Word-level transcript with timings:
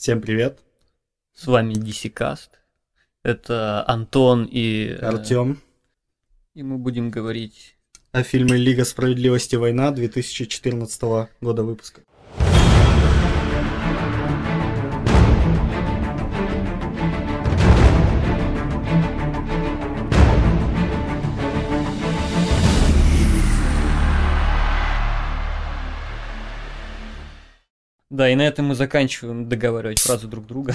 Всем 0.00 0.22
привет. 0.22 0.60
С 1.34 1.46
вами 1.46 1.74
DC 1.74 2.10
Cast. 2.14 2.48
Это 3.22 3.86
Антон 3.86 4.48
и... 4.50 4.86
э, 4.86 4.96
Артем. 4.96 5.60
И 6.54 6.62
мы 6.62 6.78
будем 6.78 7.10
говорить... 7.10 7.76
О 8.10 8.22
фильме 8.22 8.56
Лига 8.56 8.86
справедливости 8.86 9.56
война 9.56 9.90
2014 9.90 11.02
года 11.42 11.64
выпуска. 11.64 12.00
Да, 28.10 28.28
и 28.28 28.34
на 28.34 28.42
этом 28.42 28.66
мы 28.66 28.74
заканчиваем 28.74 29.48
договаривать 29.48 30.00
фразы 30.00 30.26
друг 30.26 30.46
друга. 30.46 30.74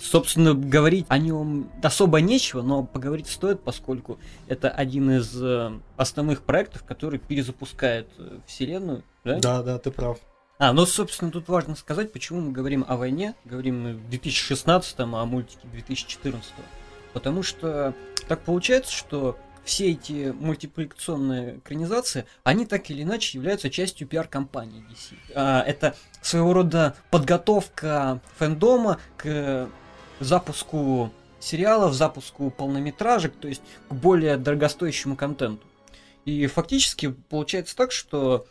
Собственно, 0.00 0.54
говорить 0.54 1.04
о 1.08 1.18
нем 1.18 1.70
особо 1.82 2.20
нечего, 2.20 2.62
но 2.62 2.82
поговорить 2.82 3.28
стоит, 3.28 3.62
поскольку 3.62 4.18
это 4.48 4.68
один 4.68 5.10
из 5.12 5.40
э, 5.40 5.70
основных 5.96 6.42
проектов, 6.42 6.82
который 6.82 7.20
перезапускает 7.20 8.08
э, 8.18 8.38
вселенную. 8.46 9.04
Да? 9.22 9.38
Да, 9.38 9.62
да, 9.62 9.78
ты 9.78 9.92
прав. 9.92 10.18
А, 10.58 10.72
ну, 10.72 10.86
собственно, 10.86 11.30
тут 11.30 11.48
важно 11.48 11.76
сказать, 11.76 12.12
почему 12.12 12.40
мы 12.40 12.52
говорим 12.52 12.84
о 12.88 12.96
войне, 12.96 13.34
говорим 13.44 13.82
мы 13.82 13.94
в 13.94 14.08
2016, 14.08 14.98
а 14.98 15.02
о 15.02 15.24
мультике 15.26 15.68
2014. 15.70 16.50
Потому 17.12 17.42
что 17.42 17.94
так 18.28 18.40
получается, 18.40 18.92
что 18.92 19.38
все 19.64 19.92
эти 19.92 20.34
мультипликационные 20.38 21.58
экранизации, 21.58 22.26
они 22.44 22.66
так 22.66 22.90
или 22.90 23.02
иначе 23.02 23.38
являются 23.38 23.70
частью 23.70 24.06
пиар-компании 24.08 24.84
DC. 24.90 25.16
А, 25.34 25.62
это 25.62 25.94
своего 26.20 26.52
рода 26.52 26.96
подготовка 27.10 28.20
фэндома 28.38 28.98
к 29.16 29.68
запуску 30.20 31.12
сериалов, 31.40 31.94
запуску 31.94 32.50
полнометражек, 32.50 33.34
то 33.36 33.48
есть 33.48 33.62
к 33.88 33.94
более 33.94 34.36
дорогостоящему 34.36 35.16
контенту. 35.16 35.66
И 36.24 36.46
фактически 36.46 37.08
получается 37.28 37.74
так, 37.74 37.90
что 37.90 38.46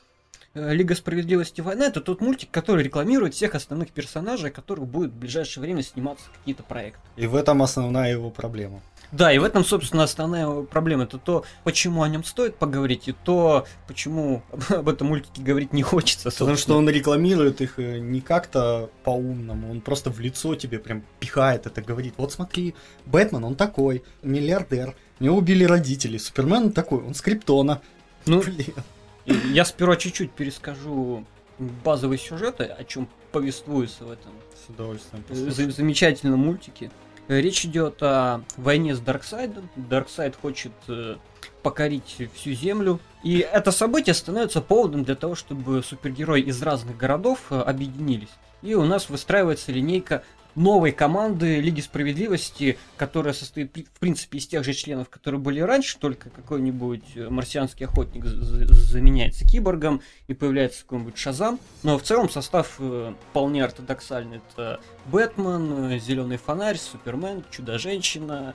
э, 0.53 0.73
Лига 0.73 0.94
справедливости 0.94 1.62
война 1.62 1.86
это 1.86 2.02
тот 2.02 2.20
мультик, 2.20 2.52
который 2.52 2.84
рекламирует 2.84 3.34
всех 3.34 3.56
основных 3.56 3.92
персонажей, 3.92 4.52
которых 4.52 4.88
будет 4.88 5.12
в 5.12 5.16
ближайшее 5.16 5.62
время 5.62 5.81
сниматься 5.81 6.25
какие-то 6.38 6.64
проекты. 6.64 7.00
И 7.16 7.28
в 7.28 7.36
этом 7.36 7.62
основная 7.62 8.12
его 8.12 8.30
проблема. 8.30 8.81
Да, 9.12 9.34
и 9.34 9.38
в 9.40 9.44
этом, 9.44 9.66
собственно, 9.66 10.04
основная 10.04 10.62
проблема. 10.64 11.04
Это 11.04 11.17
то, 11.17 11.44
почему 11.66 12.02
о 12.04 12.08
нем 12.09 12.23
стоит 12.23 12.56
поговорить, 12.56 13.09
и 13.09 13.12
то, 13.12 13.66
почему 13.88 14.42
об 14.70 14.88
этом 14.88 15.08
мультике 15.08 15.42
говорить 15.42 15.73
не 15.73 15.84
хочется. 15.84 16.31
Потому 16.31 16.56
что 16.56 16.78
он 16.78 16.90
рекламирует 16.90 17.59
их 17.62 17.78
э, 17.78 18.00
не 18.00 18.22
как-то 18.22 18.90
по-умному, 19.03 19.70
он 19.70 19.81
просто 19.81 20.12
в 20.12 20.20
лицо 20.22 20.56
тебе 20.56 20.80
прям 20.80 21.03
пихает 21.20 21.66
это, 21.68 21.81
говорит, 21.81 22.14
вот 22.18 22.31
смотри, 22.31 22.73
Бэтмен, 23.06 23.44
он 23.44 23.56
такой, 23.56 24.03
миллиардер, 24.23 24.95
него 25.20 25.38
убили 25.38 25.66
родителей, 25.66 26.18
Супермен 26.18 26.72
такой, 26.72 27.03
он 27.03 27.14
с 27.14 27.22
Криптона. 27.22 27.81
Ну, 28.25 28.42
Блин. 28.46 28.73
Я 29.52 29.66
сперва 29.66 29.98
чуть-чуть 29.98 30.31
перескажу 30.31 31.25
базовый 31.59 32.18
сюжет, 32.18 32.62
о 32.62 32.84
чем 32.86 33.08
повествуется 33.31 34.06
в 34.06 34.12
этом 34.12 34.31
С 34.66 34.70
удовольствием. 34.70 35.23
э, 35.28 35.30
послушаю. 35.30 35.70
за- 35.72 35.72
замечательном 35.78 36.40
мультике. 36.40 36.90
Э, 37.28 37.40
Речь 37.40 37.66
идет 37.66 38.02
о 38.02 38.42
войне 38.58 38.96
с 38.96 39.00
Дарксайдом. 39.00 39.70
Дарксайд 39.76 40.36
хочет 40.36 40.72
э, 40.88 41.16
покорить 41.64 42.18
всю 42.34 42.52
Землю. 42.54 43.00
И 43.24 43.40
это 43.40 43.72
событие 43.72 44.14
становится 44.14 44.62
поводом 44.62 45.04
для 45.04 45.16
того, 45.16 45.36
чтобы 45.36 45.84
супергерои 45.84 46.42
из 46.42 46.62
разных 46.62 46.98
городов 46.98 47.40
э, 47.50 47.60
объединились. 47.60 48.30
И 48.62 48.76
у 48.76 48.84
нас 48.84 49.10
выстраивается 49.10 49.72
линейка 49.72 50.24
новой 50.56 50.92
команды 50.92 51.60
Лиги 51.60 51.82
Справедливости, 51.82 52.78
которая 52.98 53.34
состоит, 53.34 53.76
в 53.76 54.00
принципе, 54.00 54.38
из 54.38 54.48
тех 54.48 54.64
же 54.64 54.74
членов, 54.74 55.10
которые 55.10 55.40
были 55.40 55.60
раньше, 55.60 55.98
только 55.98 56.30
какой-нибудь 56.30 57.16
э, 57.16 57.30
марсианский 57.30 57.86
охотник 57.86 58.25
заменяется 58.25 59.46
киборгом, 59.46 60.02
и 60.28 60.34
появляется 60.34 60.81
какой-нибудь 60.84 61.18
Шазам. 61.18 61.59
Но 61.84 61.98
в 61.98 62.03
целом 62.03 62.30
состав 62.30 62.75
э, 62.80 63.14
вполне 63.30 63.64
ортодоксальный. 63.64 64.42
Это 64.50 64.80
Бэтмен, 65.06 66.00
Зеленый 66.00 66.38
фонарь, 66.38 66.78
Супермен, 66.78 67.44
Чудо-женщина, 67.52 68.54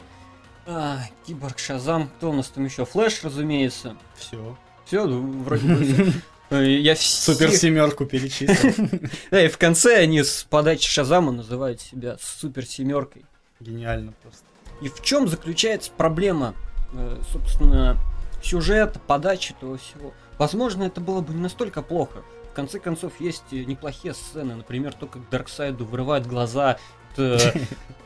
а, 0.67 0.99
Киборг, 1.27 1.59
Шазам, 1.59 2.09
кто 2.09 2.31
у 2.31 2.33
нас 2.33 2.49
там 2.49 2.65
еще? 2.65 2.85
Флэш, 2.85 3.23
разумеется. 3.23 3.97
Все. 4.17 4.57
Все, 4.85 5.07
вроде 5.07 5.67
бы. 5.67 5.85
Э, 5.85 6.11
Я 6.51 6.95
все... 6.95 7.33
Супер 7.33 7.51
семерку 7.53 8.05
перечислил. 8.07 9.01
Да, 9.31 9.43
и 9.43 9.49
в 9.49 9.59
конце 9.59 9.99
они 9.99 10.23
с 10.23 10.47
подачи 10.49 10.89
Шазама 10.89 11.33
называют 11.33 11.81
себя 11.81 12.17
супер 12.21 12.65
семеркой. 12.65 13.25
Гениально 13.61 14.13
просто. 14.23 14.45
И 14.81 14.89
в 14.89 15.03
чем 15.03 15.27
заключается 15.29 15.91
проблема, 15.97 16.55
э, 16.93 17.21
собственно, 17.33 17.99
сюжета, 18.43 19.01
подачи 19.01 19.53
этого 19.53 19.79
всего? 19.79 20.13
Возможно, 20.39 20.85
это 20.85 21.01
было 21.01 21.21
бы 21.21 21.33
не 21.33 21.41
настолько 21.41 21.83
плохо. 21.83 22.23
В 22.53 22.55
конце 22.55 22.79
концов, 22.79 23.13
есть 23.21 23.45
э, 23.53 23.65
неплохие 23.65 24.15
сцены. 24.15 24.55
Например, 24.55 24.93
то, 24.93 25.07
как 25.07 25.29
Дарксайду 25.31 25.85
вырывают 25.85 26.27
глаза. 26.27 26.79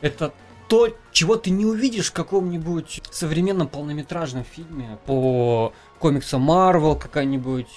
Это, 0.01 0.33
то, 0.69 0.87
чего 1.11 1.35
ты 1.35 1.49
не 1.49 1.65
увидишь 1.65 2.11
в 2.11 2.13
каком-нибудь 2.13 3.01
современном 3.11 3.67
полнометражном 3.67 4.45
фильме 4.45 4.97
по 5.05 5.73
комиксам 5.99 6.49
Marvel, 6.49 6.97
какая-нибудь 6.97 7.67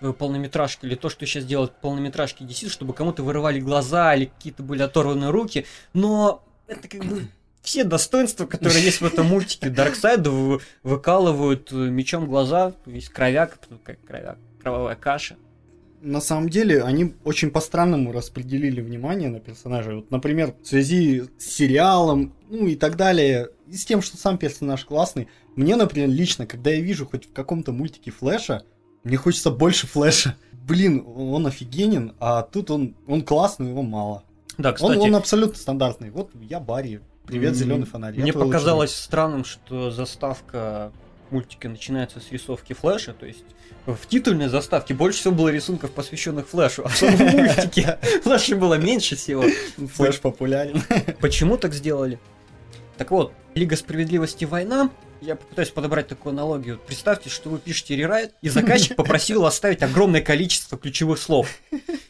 э, 0.00 0.12
полнометражка, 0.12 0.86
или 0.86 0.94
то, 0.94 1.08
что 1.08 1.26
сейчас 1.26 1.44
делают 1.44 1.72
полнометражки 1.80 2.42
DC, 2.42 2.68
чтобы 2.68 2.94
кому-то 2.94 3.22
вырывали 3.22 3.60
глаза, 3.60 4.14
или 4.14 4.26
какие-то 4.26 4.62
были 4.62 4.82
оторваны 4.82 5.30
руки. 5.30 5.66
Но 5.92 6.44
это 6.66 6.88
как 6.88 7.04
бы 7.04 7.28
все 7.62 7.84
достоинства, 7.84 8.46
которые 8.46 8.84
есть 8.84 9.00
в 9.00 9.04
этом 9.04 9.26
мультике. 9.26 9.70
Дарксайду 9.70 10.32
вы- 10.32 10.60
выкалывают 10.82 11.72
э, 11.72 11.76
мечом 11.76 12.26
глаза, 12.26 12.74
весь 12.86 13.08
кровяк, 13.08 13.58
кровяк, 14.06 14.38
кровавая 14.60 14.96
каша. 14.96 15.36
На 16.02 16.22
самом 16.22 16.48
деле, 16.48 16.82
они 16.82 17.14
очень 17.24 17.50
по-странному 17.50 18.10
распределили 18.12 18.80
внимание 18.80 19.28
на 19.28 19.38
персонажей. 19.38 19.96
Вот, 19.96 20.10
например, 20.10 20.54
в 20.62 20.66
связи 20.66 21.24
с 21.38 21.44
сериалом, 21.44 22.34
ну 22.48 22.66
и 22.66 22.74
так 22.74 22.96
далее, 22.96 23.50
и 23.66 23.74
с 23.74 23.84
тем, 23.84 24.00
что 24.00 24.16
сам 24.16 24.38
персонаж 24.38 24.84
классный. 24.86 25.28
Мне, 25.56 25.76
например, 25.76 26.08
лично, 26.08 26.46
когда 26.46 26.70
я 26.70 26.80
вижу 26.80 27.06
хоть 27.06 27.26
в 27.26 27.32
каком-то 27.32 27.72
мультике 27.72 28.10
Флэша, 28.10 28.62
мне 29.04 29.16
хочется 29.16 29.50
больше 29.50 29.86
Флэша. 29.86 30.36
Блин, 30.66 31.04
он 31.06 31.46
офигенен, 31.46 32.14
а 32.20 32.42
тут 32.42 32.70
он, 32.70 32.94
он 33.06 33.22
классный, 33.22 33.68
его 33.68 33.82
мало. 33.82 34.22
Да, 34.58 34.70
Он, 34.70 34.74
кстати, 34.74 34.98
он 34.98 35.14
абсолютно 35.16 35.56
стандартный. 35.56 36.10
Вот 36.10 36.30
я 36.34 36.60
Барри. 36.60 37.00
Привет, 37.26 37.54
зеленый 37.54 37.86
фонарь. 37.86 38.14
Мне 38.14 38.32
твой 38.32 38.44
лучший 38.44 38.58
показалось 38.58 38.94
странным, 38.94 39.44
что 39.44 39.90
заставка 39.90 40.92
мультика 41.30 41.68
начинается 41.68 42.20
с 42.20 42.30
рисовки 42.30 42.72
Флэша, 42.72 43.12
то 43.14 43.24
есть 43.24 43.44
в 43.86 44.06
титульной 44.06 44.48
заставке 44.48 44.94
больше 44.94 45.20
всего 45.20 45.34
было 45.34 45.48
рисунков, 45.48 45.92
посвященных 45.92 46.48
Флэшу, 46.48 46.82
а 46.84 46.88
в 46.88 46.96
самом 46.96 47.18
мультике 47.36 47.98
Флэша 48.22 48.56
было 48.56 48.74
меньше 48.74 49.16
всего. 49.16 49.44
Флэш 49.76 50.20
популярен. 50.20 50.82
Почему 51.20 51.56
так 51.56 51.72
сделали? 51.72 52.18
Так 52.98 53.10
вот, 53.10 53.32
Лига 53.54 53.76
Справедливости 53.76 54.44
Война, 54.44 54.90
я 55.20 55.36
попытаюсь 55.36 55.70
подобрать 55.70 56.08
такую 56.08 56.32
аналогию. 56.32 56.80
Представьте, 56.86 57.28
что 57.30 57.50
вы 57.50 57.58
пишете 57.58 57.96
рерайт, 57.96 58.34
и 58.42 58.48
заказчик 58.48 58.96
попросил 58.96 59.44
оставить 59.44 59.82
огромное 59.82 60.20
количество 60.20 60.78
ключевых 60.78 61.18
слов. 61.18 61.58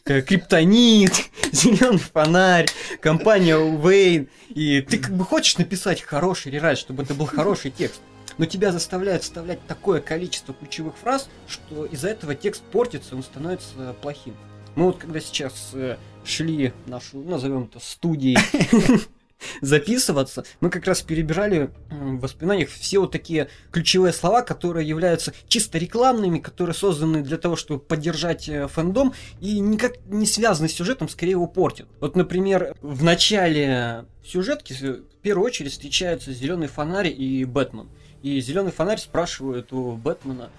Э, 0.04 0.22
Криптонит, 0.22 1.12
зеленый 1.52 1.98
фонарь, 1.98 2.68
компания 3.00 3.56
Уэйн. 3.56 4.28
И 4.50 4.80
ты 4.80 4.98
как 4.98 5.12
бы 5.14 5.24
хочешь 5.24 5.58
написать 5.58 6.02
хороший 6.02 6.52
рерайт, 6.52 6.78
чтобы 6.78 7.02
это 7.02 7.14
был 7.14 7.26
хороший 7.26 7.70
текст. 7.70 8.00
Но 8.38 8.46
тебя 8.46 8.72
заставляют 8.72 9.22
вставлять 9.22 9.64
такое 9.66 10.00
количество 10.00 10.54
ключевых 10.54 10.96
фраз, 10.96 11.28
что 11.46 11.84
из-за 11.86 12.08
этого 12.08 12.34
текст 12.34 12.62
портится, 12.62 13.14
он 13.14 13.22
становится 13.22 13.94
плохим. 14.00 14.34
Мы 14.76 14.86
вот 14.86 14.98
когда 14.98 15.20
сейчас 15.20 15.70
э, 15.74 15.96
шли 16.24 16.72
нашу, 16.86 17.18
назовем 17.18 17.64
это, 17.64 17.80
студии 17.80 18.38
записываться, 19.60 20.44
мы 20.60 20.70
как 20.70 20.86
раз 20.86 21.02
перебирали 21.02 21.70
в 21.90 22.20
воспоминаниях 22.20 22.70
все 22.70 22.98
вот 22.98 23.12
такие 23.12 23.48
ключевые 23.70 24.12
слова, 24.12 24.42
которые 24.42 24.88
являются 24.88 25.32
чисто 25.48 25.78
рекламными, 25.78 26.38
которые 26.38 26.74
созданы 26.74 27.22
для 27.22 27.38
того, 27.38 27.56
чтобы 27.56 27.80
поддержать 27.80 28.48
э, 28.48 28.68
фэндом 28.68 29.14
и 29.40 29.58
никак 29.60 29.94
не 30.06 30.26
связаны 30.26 30.68
с 30.68 30.72
сюжетом, 30.72 31.08
скорее 31.08 31.32
его 31.32 31.46
портят. 31.46 31.88
Вот, 32.00 32.16
например, 32.16 32.74
в 32.80 33.02
начале 33.02 34.04
сюжетки 34.24 34.72
в 34.72 35.22
первую 35.22 35.46
очередь 35.46 35.72
встречаются 35.72 36.32
зеленый 36.32 36.68
фонарь 36.68 37.08
и 37.08 37.44
Бэтмен. 37.44 37.88
И 38.22 38.40
зеленый 38.40 38.72
фонарь 38.72 38.98
спрашивает 38.98 39.72
у 39.72 39.92
Бэтмена, 39.92 40.44
«А, 40.44 40.50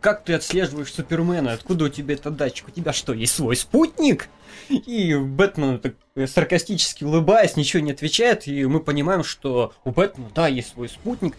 как 0.00 0.24
ты 0.24 0.34
отслеживаешь 0.34 0.92
Супермена? 0.92 1.52
Откуда 1.52 1.86
у 1.86 1.88
тебя 1.88 2.14
этот 2.14 2.36
датчик? 2.36 2.68
У 2.68 2.70
тебя 2.70 2.92
что, 2.92 3.12
есть 3.12 3.34
свой 3.34 3.56
спутник? 3.56 4.28
И 4.68 5.14
Бэтмен 5.14 5.78
так 5.78 5.94
э, 6.14 6.26
саркастически 6.26 7.04
улыбаясь, 7.04 7.56
ничего 7.56 7.82
не 7.82 7.92
отвечает, 7.92 8.46
и 8.46 8.66
мы 8.66 8.80
понимаем, 8.80 9.24
что 9.24 9.72
у 9.84 9.90
Бэтмена, 9.90 10.30
да, 10.34 10.48
есть 10.48 10.72
свой 10.72 10.88
спутник. 10.88 11.36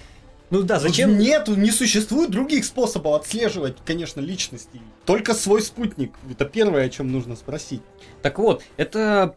Ну 0.50 0.64
да, 0.64 0.80
зачем? 0.80 1.18
Нету, 1.18 1.56
не 1.56 1.70
существует 1.70 2.32
других 2.32 2.66
способов 2.66 3.22
отслеживать, 3.22 3.78
конечно, 3.86 4.20
личности. 4.20 4.82
Только 5.06 5.36
свой 5.36 5.62
спутник. 5.62 6.14
Это 6.30 6.46
первое, 6.46 6.86
о 6.86 6.90
чем 6.90 7.12
нужно 7.12 7.36
спросить. 7.36 7.82
Так 8.24 8.40
вот, 8.40 8.64
это 8.78 9.36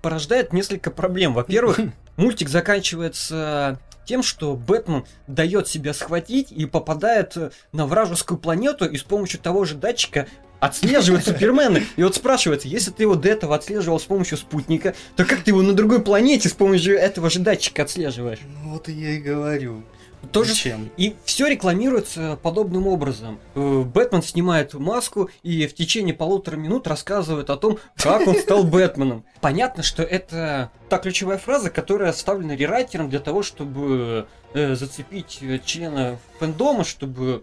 порождает 0.00 0.52
несколько 0.52 0.90
проблем. 0.90 1.34
Во-первых, 1.34 1.78
мультик 2.16 2.48
заканчивается 2.48 3.78
тем, 4.10 4.24
что 4.24 4.56
Бэтмен 4.56 5.04
дает 5.28 5.68
себя 5.68 5.94
схватить 5.94 6.50
и 6.50 6.66
попадает 6.66 7.36
на 7.70 7.86
вражескую 7.86 8.38
планету 8.38 8.84
и 8.84 8.96
с 8.96 9.04
помощью 9.04 9.38
того 9.38 9.64
же 9.64 9.76
датчика 9.76 10.26
отслеживает 10.58 11.24
Супермена. 11.26 11.80
И 11.94 12.02
вот 12.02 12.16
спрашивается, 12.16 12.66
если 12.66 12.90
ты 12.90 13.04
его 13.04 13.14
до 13.14 13.28
этого 13.28 13.54
отслеживал 13.54 14.00
с 14.00 14.02
помощью 14.02 14.36
спутника, 14.36 14.96
то 15.14 15.24
как 15.24 15.44
ты 15.44 15.52
его 15.52 15.62
на 15.62 15.74
другой 15.74 16.02
планете 16.02 16.48
с 16.48 16.52
помощью 16.52 16.98
этого 16.98 17.30
же 17.30 17.38
датчика 17.38 17.82
отслеживаешь? 17.82 18.40
Ну 18.64 18.70
вот 18.72 18.88
и 18.88 18.92
я 18.92 19.10
и 19.10 19.18
говорю. 19.18 19.84
Тоже 20.32 20.50
Зачем? 20.50 20.90
И 20.96 21.16
все 21.24 21.48
рекламируется 21.48 22.38
подобным 22.42 22.86
образом. 22.86 23.40
Э, 23.54 23.82
Бэтмен 23.82 24.22
снимает 24.22 24.74
маску 24.74 25.30
и 25.42 25.66
в 25.66 25.74
течение 25.74 26.14
полутора 26.14 26.56
минут 26.56 26.86
рассказывает 26.86 27.50
о 27.50 27.56
том, 27.56 27.78
как 27.96 28.26
он 28.26 28.36
стал 28.36 28.64
Бэтменом. 28.64 29.24
Понятно, 29.40 29.82
что 29.82 30.02
это 30.02 30.70
та 30.88 30.98
ключевая 30.98 31.38
фраза, 31.38 31.70
которая 31.70 32.10
оставлена 32.10 32.54
рерайтером 32.54 33.08
для 33.08 33.20
того, 33.20 33.42
чтобы 33.42 34.26
э, 34.54 34.74
зацепить 34.74 35.38
э, 35.40 35.58
члена 35.64 36.18
фэндома, 36.38 36.84
чтобы 36.84 37.42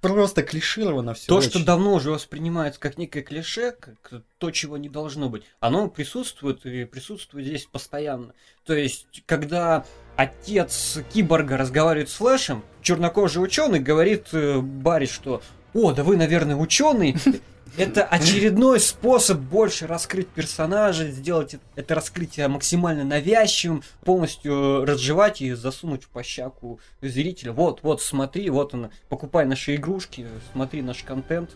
просто 0.00 0.42
клишировано 0.42 1.14
все. 1.14 1.26
То, 1.26 1.36
очень. 1.36 1.50
что 1.50 1.64
давно 1.64 1.94
уже 1.94 2.10
воспринимается 2.10 2.78
как 2.78 2.98
некое 2.98 3.22
клише, 3.22 3.72
как 3.72 4.22
то, 4.38 4.50
чего 4.50 4.76
не 4.76 4.88
должно 4.88 5.28
быть, 5.28 5.42
оно 5.60 5.88
присутствует 5.88 6.64
и 6.66 6.84
присутствует 6.84 7.46
здесь 7.46 7.66
постоянно. 7.66 8.34
То 8.64 8.74
есть, 8.74 9.22
когда 9.26 9.84
отец 10.18 10.98
киборга 11.14 11.56
разговаривает 11.56 12.10
с 12.10 12.14
Флэшем, 12.14 12.64
чернокожий 12.82 13.40
ученый 13.42 13.78
говорит 13.78 14.26
э, 14.32 14.58
Барри, 14.58 15.06
что 15.06 15.42
«О, 15.72 15.92
да 15.92 16.02
вы, 16.02 16.16
наверное, 16.16 16.56
ученый, 16.56 17.14
это 17.76 18.02
очередной 18.02 18.80
способ 18.80 19.38
больше 19.38 19.86
раскрыть 19.86 20.26
персонажа, 20.26 21.06
сделать 21.06 21.54
это 21.76 21.94
раскрытие 21.94 22.48
максимально 22.48 23.04
навязчивым, 23.04 23.84
полностью 24.04 24.84
разжевать 24.84 25.40
и 25.40 25.52
засунуть 25.52 26.02
в 26.02 26.08
пощаку 26.08 26.80
зрителя. 27.00 27.52
Вот, 27.52 27.84
вот, 27.84 28.02
смотри, 28.02 28.50
вот 28.50 28.74
он, 28.74 28.90
покупай 29.08 29.46
наши 29.46 29.76
игрушки, 29.76 30.26
смотри 30.52 30.82
наш 30.82 31.04
контент. 31.04 31.50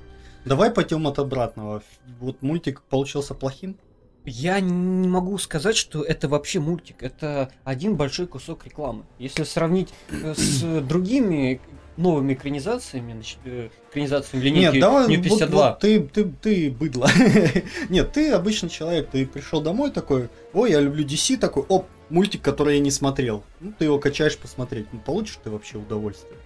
Давай 0.44 0.70
пойдем 0.70 1.05
от 1.08 1.19
обратного. 1.19 1.82
Вот 2.20 2.43
мультик 2.43 2.82
получился 2.82 3.35
плохим? 3.35 3.76
Я 4.24 4.60
не 4.60 5.08
могу 5.08 5.36
сказать, 5.38 5.76
что 5.76 6.02
это 6.02 6.28
вообще 6.28 6.60
мультик. 6.60 7.02
Это 7.02 7.52
один 7.64 7.96
большой 7.96 8.26
кусок 8.26 8.64
рекламы. 8.64 9.04
Если 9.19 9.44
сравнить 9.44 9.88
э, 10.10 10.34
с 10.36 10.80
другими 10.88 11.60
новыми 11.96 12.34
экранизациями, 12.34 13.12
значит, 13.12 13.38
э, 13.44 13.69
экранизациями 13.90 14.44
линейки 14.44 14.74
Нет, 14.74 14.80
давай, 14.80 15.08
New 15.08 15.22
52. 15.22 15.48
Вот, 15.48 15.70
вот, 15.70 15.78
ты, 15.80 16.00
ты, 16.00 16.24
ты 16.40 16.70
быдло. 16.70 17.08
Нет, 17.88 18.12
ты 18.12 18.30
обычный 18.30 18.69
человек, 18.69 19.10
ты 19.10 19.26
пришел 19.26 19.60
домой 19.60 19.90
такой, 19.90 20.28
ой, 20.52 20.70
я 20.70 20.80
люблю 20.80 21.04
DC, 21.04 21.38
такой, 21.38 21.64
оп, 21.69 21.86
мультик, 22.08 22.42
который 22.42 22.76
я 22.76 22.80
не 22.80 22.90
смотрел. 22.90 23.44
Ну, 23.60 23.72
ты 23.78 23.86
его 23.86 23.98
качаешь 23.98 24.36
посмотреть. 24.36 24.86
Ну, 24.92 25.00
получишь 25.00 25.38
ты 25.42 25.50
вообще 25.50 25.78
удовольствие. 25.78 26.38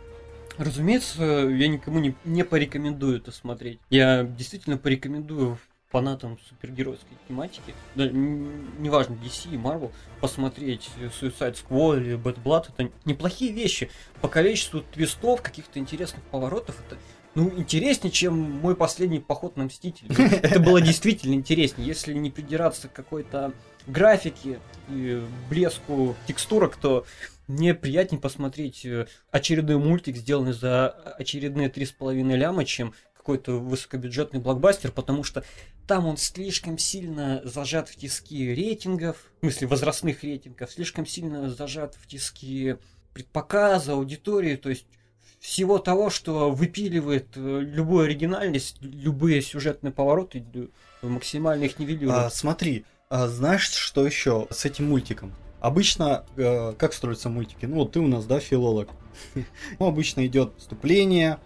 Разумеется, 0.59 1.23
я 1.23 1.69
никому 1.69 1.99
не, 1.99 2.15
не 2.25 2.43
порекомендую 2.43 3.19
это 3.19 3.31
смотреть. 3.31 3.79
Я 3.91 4.23
действительно 4.25 4.79
порекомендую 4.79 5.59
фанатам 5.91 6.39
супергеройской 6.49 7.17
тематики, 7.29 7.75
да, 7.95 8.09
неважно, 8.09 9.15
DC 9.15 9.55
и 9.55 9.57
Marvel, 9.57 9.93
посмотреть 10.21 10.91
Suicide 11.21 11.57
Squad 11.57 12.01
или 12.01 12.19
Bad 12.19 12.43
Blood, 12.43 12.67
это 12.77 12.91
неплохие 13.05 13.53
вещи. 13.53 13.91
По 14.21 14.29
количеству 14.29 14.81
твистов, 14.81 15.43
каких-то 15.43 15.79
интересных 15.79 16.23
поворотов, 16.25 16.77
это 16.87 16.99
ну, 17.37 17.53
интереснее, 17.55 18.11
чем 18.11 18.35
мой 18.39 18.75
последний 18.75 19.21
поход 19.21 19.59
на 19.59 19.65
Мстителей. 19.65 20.11
Это 20.43 20.59
было 20.59 20.81
действительно 20.81 21.35
интереснее. 21.35 21.87
Если 21.87 22.15
не 22.15 22.31
придираться 22.31 22.89
к 22.89 22.95
какой-то 22.95 23.53
графике 23.87 24.59
и 24.89 25.23
блеску 25.51 26.17
текстурок, 26.27 26.77
то 26.77 27.05
мне 27.47 27.75
приятнее 27.75 28.21
посмотреть 28.21 28.87
э, 28.87 29.07
очередной 29.31 29.77
мультик, 29.77 30.17
сделанный 30.17 30.55
за 30.55 30.89
очередные 30.89 31.69
три 31.69 31.85
с 31.85 31.93
половиной 31.93 32.37
ляма, 32.37 32.65
чем 32.65 32.95
какой-то 33.15 33.59
высокобюджетный 33.59 34.41
блокбастер, 34.41 34.91
потому 34.91 35.23
что 35.23 35.45
там 35.87 36.07
он 36.07 36.17
слишком 36.17 36.79
сильно 36.79 37.41
зажат 37.45 37.89
в 37.89 37.97
тиски 37.97 38.55
рейтингов, 38.55 39.17
в 39.39 39.41
смысле 39.41 39.67
возрастных 39.69 40.23
рейтингов, 40.23 40.71
слишком 40.71 41.07
сильно 41.07 41.51
зажат 41.51 41.95
в 41.95 42.07
тиски 42.07 42.77
предпоказа, 43.13 43.93
аудитории, 43.93 44.57
то 44.57 44.69
есть 44.69 44.87
всего 45.39 45.79
того, 45.79 46.11
что 46.11 46.51
выпиливает 46.51 47.29
э, 47.37 47.61
любую 47.61 48.07
оригинальность, 48.07 48.79
любые 48.81 49.43
сюжетные 49.43 49.93
повороты, 49.93 50.45
максимально 51.03 51.65
их 51.65 51.79
нивелирует. 51.79 52.17
А, 52.17 52.31
смотри, 52.31 52.85
а 53.09 53.29
знаешь, 53.29 53.71
что 53.71 54.05
еще 54.05 54.49
с 54.51 54.65
этим 54.65 54.89
мультиком? 54.89 55.33
Обычно, 55.61 56.25
э, 56.37 56.75
как 56.77 56.93
строятся 56.93 57.29
мультики? 57.29 57.67
Ну, 57.67 57.77
вот 57.77 57.93
ты 57.93 58.01
у 58.01 58.07
нас, 58.07 58.27
да, 58.27 58.41
филолог. 58.41 58.91
Ну, 59.79 59.87
обычно 59.87 60.27
идет 60.27 60.55
вступление, 60.59 61.39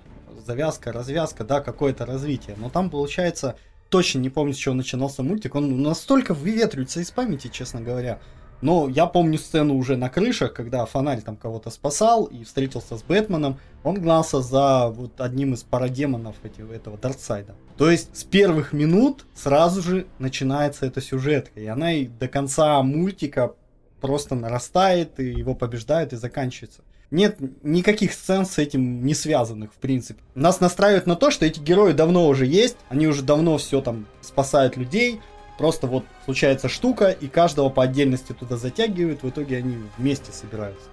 завязка, 0.47 0.93
развязка, 0.93 1.45
да, 1.45 1.61
какое-то 1.61 2.07
развитие. 2.07 2.57
Но 2.59 2.71
там 2.71 2.91
получается, 2.91 3.57
точно 3.91 4.21
не 4.21 4.31
помню, 4.31 4.55
с 4.55 4.57
чего 4.57 4.75
начинался 4.75 5.23
мультик, 5.23 5.55
он 5.55 5.83
настолько 5.83 6.33
выветривается 6.33 7.01
из 7.01 7.11
памяти, 7.11 7.49
честно 7.49 7.83
говоря. 7.83 8.21
Но 8.63 8.89
я 8.89 9.07
помню 9.07 9.39
сцену 9.39 9.77
уже 9.77 9.97
на 9.97 10.11
крышах, 10.11 10.53
когда 10.53 10.85
фонарь 10.85 11.23
там 11.23 11.37
кого-то 11.37 11.71
спасал 11.71 12.25
и 12.27 12.45
встретился 12.45 12.97
с 12.97 13.03
Бэтменом. 13.03 13.59
Он 13.85 13.95
гнался 13.95 14.43
за 14.43 14.89
вот 14.89 15.21
одним 15.21 15.55
из 15.55 15.63
парадемонов 15.63 16.37
этого, 16.43 16.73
этого 16.73 16.99
Дарксайда. 16.99 17.55
То 17.79 17.91
есть 17.91 18.17
с 18.17 18.25
первых 18.25 18.75
минут 18.75 19.25
сразу 19.35 19.81
же 19.81 20.07
начинается 20.19 20.85
эта 20.85 21.01
сюжетка. 21.01 21.59
И 21.59 21.67
она 21.67 21.93
и 21.93 22.07
до 22.07 22.29
конца 22.29 22.83
мультика 22.83 23.55
просто 24.03 24.35
нарастает, 24.35 25.19
и 25.21 25.25
его 25.25 25.55
побеждает 25.55 26.13
и 26.13 26.17
заканчивается 26.17 26.83
нет 27.11 27.39
никаких 27.63 28.13
сцен 28.13 28.47
с 28.47 28.59
этим 28.59 29.05
не 29.05 29.15
связанных, 29.15 29.73
в 29.73 29.77
принципе. 29.77 30.21
Нас 30.35 30.61
настраивают 30.61 31.07
на 31.07 31.17
то, 31.17 31.31
что 31.31 31.45
эти 31.45 31.61
герои 31.61 31.93
давно 31.93 32.27
уже 32.29 32.47
есть, 32.47 32.77
они 32.89 33.07
уже 33.07 33.23
давно 33.23 33.59
все 33.59 33.81
там 33.81 34.07
спасают 34.21 34.77
людей, 34.77 35.21
просто 35.59 35.87
вот 35.87 36.05
случается 36.25 36.69
штука, 36.69 37.11
и 37.11 37.29
каждого 37.29 37.69
по 37.69 37.83
отдельности 37.83 38.33
туда 38.33 38.57
затягивают, 38.57 39.23
в 39.23 39.29
итоге 39.29 39.59
они 39.59 39.77
вместе 39.99 40.33
собираются. 40.33 40.89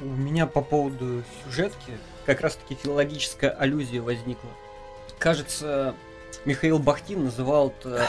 У 0.00 0.06
меня 0.06 0.46
по 0.46 0.62
поводу 0.62 1.22
сюжетки 1.44 1.92
как 2.26 2.40
раз-таки 2.40 2.74
филологическая 2.74 3.50
аллюзия 3.50 4.02
возникла. 4.02 4.50
Кажется, 5.18 5.94
Михаил 6.44 6.78
Бахтин 6.78 7.24
называл 7.24 7.68
это 7.68 8.08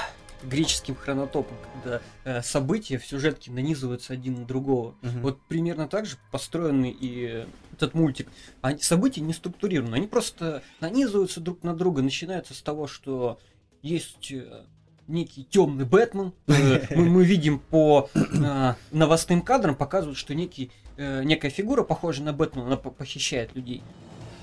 греческим 0.49 0.95
хронотопом, 0.95 1.57
когда 1.73 2.01
э, 2.23 2.41
события 2.41 2.97
в 2.97 3.05
сюжетке 3.05 3.51
нанизываются 3.51 4.13
один 4.13 4.35
на 4.35 4.45
другого. 4.45 4.95
Угу. 5.01 5.19
Вот 5.21 5.41
примерно 5.47 5.87
так 5.87 6.05
же 6.05 6.17
построен 6.31 6.83
и 6.85 7.45
этот 7.73 7.93
мультик. 7.93 8.27
Они, 8.61 8.79
события 8.81 9.21
не 9.21 9.33
структурированы, 9.33 9.95
они 9.95 10.07
просто 10.07 10.63
нанизываются 10.79 11.39
друг 11.39 11.63
на 11.63 11.75
друга. 11.75 12.01
Начинается 12.01 12.53
с 12.53 12.61
того, 12.61 12.87
что 12.87 13.39
есть 13.81 14.31
э, 14.31 14.65
некий 15.07 15.43
темный 15.43 15.85
Бэтмен. 15.85 16.33
Э, 16.47 16.95
мы, 16.95 17.09
мы 17.09 17.25
видим 17.25 17.59
по 17.59 18.09
э, 18.13 18.73
новостным 18.91 19.41
кадрам, 19.41 19.75
показывают, 19.75 20.17
что 20.17 20.33
некий, 20.35 20.71
э, 20.97 21.23
некая 21.23 21.49
фигура, 21.49 21.83
похожая 21.83 22.25
на 22.25 22.33
Бэтмена, 22.33 22.67
она 22.67 22.77
похищает 22.77 23.55
людей 23.55 23.83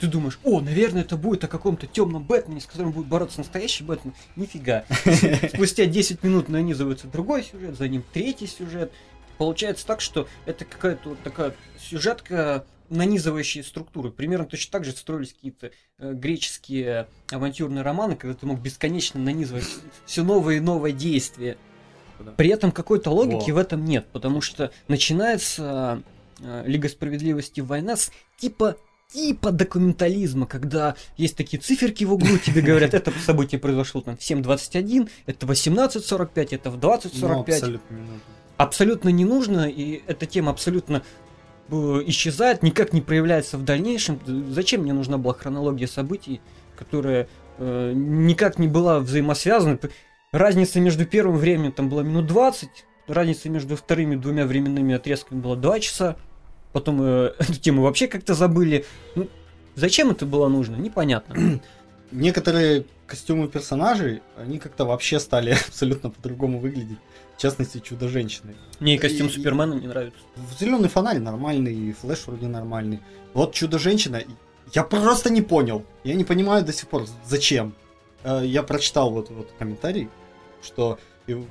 ты 0.01 0.07
думаешь, 0.07 0.39
о, 0.43 0.61
наверное, 0.61 1.03
это 1.03 1.17
будет 1.17 1.45
о 1.45 1.49
каком-то 1.49 1.87
темном 1.87 2.25
Бэтмене, 2.25 2.61
с 2.61 2.67
которым 2.67 2.93
будет 2.93 3.07
бороться 3.07 3.39
настоящий 3.39 3.85
Бэтмен. 3.85 4.15
Нифига. 4.35 4.85
Спустя 5.55 5.85
10 5.85 6.23
минут 6.25 6.49
нанизывается 6.49 7.07
другой 7.07 7.45
сюжет, 7.45 7.77
за 7.77 7.87
ним 7.87 8.03
третий 8.13 8.47
сюжет. 8.47 8.93
Получается 9.37 9.87
так, 9.87 10.01
что 10.01 10.27
это 10.47 10.65
какая-то 10.65 11.11
вот 11.11 11.23
такая 11.23 11.55
сюжетка, 11.79 12.65
нанизывающие 12.89 13.63
структуры. 13.63 14.11
Примерно 14.11 14.47
точно 14.47 14.73
так 14.73 14.85
же 14.85 14.93
строились 14.93 15.35
какие-то 15.35 15.71
э, 15.99 16.13
греческие 16.13 17.07
авантюрные 17.31 17.83
романы, 17.83 18.17
когда 18.17 18.35
ты 18.35 18.47
мог 18.47 18.59
бесконечно 18.61 19.21
нанизывать 19.21 19.65
все 20.07 20.23
новые 20.23 20.59
и 20.59 20.61
новые 20.61 20.93
действия. 20.93 21.57
При 22.37 22.51
этом 22.51 22.73
какой-то 22.73 23.11
логики 23.11 23.51
Во. 23.51 23.57
в 23.57 23.59
этом 23.59 23.85
нет, 23.85 24.07
потому 24.13 24.41
что 24.41 24.73
начинается 24.89 26.03
э, 26.41 26.65
Лига 26.67 26.89
справедливости 26.89 27.61
война 27.61 27.97
с 27.97 28.11
типа 28.39 28.77
типа 29.13 29.51
документализма, 29.51 30.47
когда 30.47 30.95
есть 31.17 31.37
такие 31.37 31.61
циферки 31.61 32.05
в 32.05 32.13
углу, 32.13 32.39
тебе 32.39 32.63
говорят, 32.63 32.95
это 32.95 33.13
событие 33.25 33.59
произошло 33.59 34.01
там 34.01 34.17
в 34.17 34.21
7.21, 34.21 35.09
это 35.27 35.47
18.45, 35.47 36.49
это 36.51 36.71
в 36.71 36.79
20.45. 36.79 37.21
Ну, 37.21 37.41
абсолютно 37.41 37.95
не 37.95 38.01
нужно. 38.03 38.21
Абсолютно 38.57 39.09
не 39.09 39.25
нужно, 39.25 39.69
и 39.69 40.03
эта 40.07 40.27
тема 40.27 40.51
абсолютно 40.51 41.03
э, 41.71 41.75
исчезает, 42.07 42.63
никак 42.63 42.93
не 42.93 43.01
проявляется 43.01 43.57
в 43.57 43.65
дальнейшем. 43.65 44.21
Зачем 44.51 44.83
мне 44.83 44.93
нужна 44.93 45.19
была 45.19 45.35
хронология 45.35 45.87
событий, 45.87 46.41
которая 46.77 47.29
э, 47.59 47.93
никак 47.95 48.59
не 48.59 48.69
была 48.69 49.01
взаимосвязана? 49.01 49.79
Разница 50.33 50.79
между 50.81 51.07
первым 51.07 51.39
временем 51.39 51.73
там 51.73 51.89
была 51.89 52.03
минут 52.03 52.27
20, 52.27 52.69
разница 53.09 53.49
между 53.49 53.77
вторыми 53.77 54.15
двумя 54.15 54.47
временными 54.47 54.95
отрезками 54.95 55.41
была 55.41 55.57
2 55.57 55.81
часа. 55.81 56.17
Потом 56.73 57.01
э, 57.03 57.33
эту 57.39 57.55
тему 57.55 57.83
вообще 57.83 58.07
как-то 58.07 58.35
забыли. 58.35 58.85
Ну, 59.15 59.29
зачем 59.75 60.11
это 60.11 60.27
было 60.27 60.49
нужно, 60.49 60.77
непонятно. 60.77 61.61
Некоторые 62.13 62.85
костюмы 63.07 63.49
персонажей, 63.49 64.21
они 64.37 64.59
как-то 64.59 64.85
вообще 64.85 65.19
стали 65.21 65.51
абсолютно 65.69 66.11
по-другому 66.11 66.59
выглядеть. 66.61 66.99
В 67.37 67.41
частности, 67.43 67.79
Чудо-женщины. 67.79 68.55
Мне 68.81 68.97
и 68.97 68.99
костюм 68.99 69.29
И- 69.29 69.31
Супермена 69.31 69.75
не 69.75 69.87
нравится. 69.87 70.19
Зеленый 70.59 70.89
фонарь 70.89 71.19
нормальный, 71.19 71.75
и 71.75 71.93
флэш 71.93 72.27
вроде 72.27 72.47
нормальный. 72.49 73.01
Вот 73.33 73.55
Чудо-женщина, 73.55 74.23
я 74.75 74.83
просто 74.85 75.31
не 75.31 75.41
понял. 75.41 75.85
Я 76.05 76.15
не 76.15 76.25
понимаю 76.25 76.65
до 76.65 76.73
сих 76.73 76.89
пор, 76.89 77.07
зачем. 77.27 77.75
Э, 78.25 78.43
Я 78.45 78.63
прочитал 78.63 79.11
вот, 79.11 79.31
вот 79.31 79.49
комментарий, 79.59 80.09
что 80.63 80.99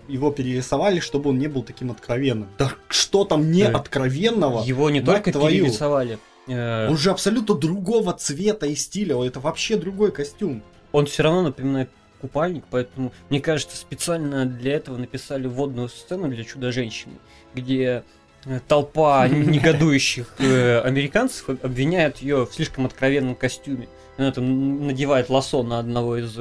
его 0.07 0.31
перерисовали, 0.31 0.99
чтобы 0.99 1.29
он 1.31 1.39
не 1.39 1.47
был 1.47 1.63
таким 1.63 1.91
откровенным. 1.91 2.49
Да 2.57 2.71
что 2.87 3.25
там 3.25 3.51
не 3.51 3.63
откровенного? 3.63 4.63
Его 4.63 4.89
не 4.89 5.01
только 5.01 5.31
твою. 5.31 5.65
перерисовали. 5.65 6.17
э, 6.47 6.87
Он 6.89 6.97
же 6.97 7.11
абсолютно 7.11 7.55
другого 7.55 8.13
цвета 8.13 8.65
и 8.65 8.75
стиля, 8.75 9.21
это 9.23 9.39
вообще 9.39 9.77
другой 9.77 10.11
костюм. 10.11 10.61
он 10.91 11.05
все 11.05 11.23
равно 11.23 11.43
напоминает 11.43 11.89
купальник, 12.21 12.63
поэтому, 12.69 13.13
мне 13.29 13.39
кажется, 13.39 13.77
специально 13.77 14.45
для 14.45 14.73
этого 14.73 14.97
написали 14.97 15.47
водную 15.47 15.87
сцену 15.89 16.27
для 16.27 16.43
Чудо-женщины, 16.43 17.13
где 17.55 18.03
э, 18.45 18.59
толпа 18.67 19.27
негодующих 19.29 20.35
э, 20.39 20.81
американцев 20.81 21.49
обвиняет 21.49 22.17
ее 22.17 22.45
в 22.45 22.53
слишком 22.53 22.85
откровенном 22.85 23.35
костюме. 23.35 23.87
Она 24.17 24.31
там 24.33 24.85
надевает 24.87 25.29
лосо 25.29 25.63
на 25.63 25.79
одного 25.79 26.17
из 26.17 26.37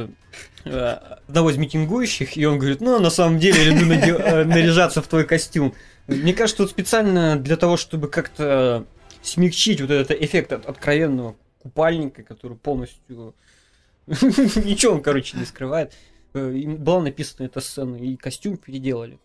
одного 0.65 1.51
из 1.51 1.57
митингующих, 1.57 2.37
и 2.37 2.45
он 2.45 2.59
говорит, 2.59 2.81
ну, 2.81 2.99
на 2.99 3.11
самом 3.11 3.39
деле, 3.39 3.65
я 3.65 3.71
люблю 3.71 4.17
э, 4.17 4.45
наряжаться 4.45 5.03
в 5.03 5.09
твой 5.09 5.25
костюм. 5.25 5.75
Мне 6.07 6.33
кажется, 6.35 6.63
вот 6.63 6.71
специально 6.71 7.37
для 7.37 7.57
того, 7.57 7.77
чтобы 7.77 8.09
как-то 8.09 8.87
смягчить 9.23 9.81
вот 9.81 9.91
этот 9.91 10.21
эффект 10.23 10.53
от 10.53 10.67
откровенного 10.67 11.37
купальника, 11.61 12.23
который 12.23 12.57
полностью 12.57 13.35
ничего 14.07 14.95
он, 14.95 15.03
короче, 15.03 15.37
не 15.37 15.45
скрывает. 15.45 15.93
Э, 16.35 16.51
Была 16.51 17.01
написана 17.03 17.47
эта 17.47 17.61
сцена, 17.61 17.97
и 17.97 18.17
костюм 18.17 18.57
переделали. 18.57 19.19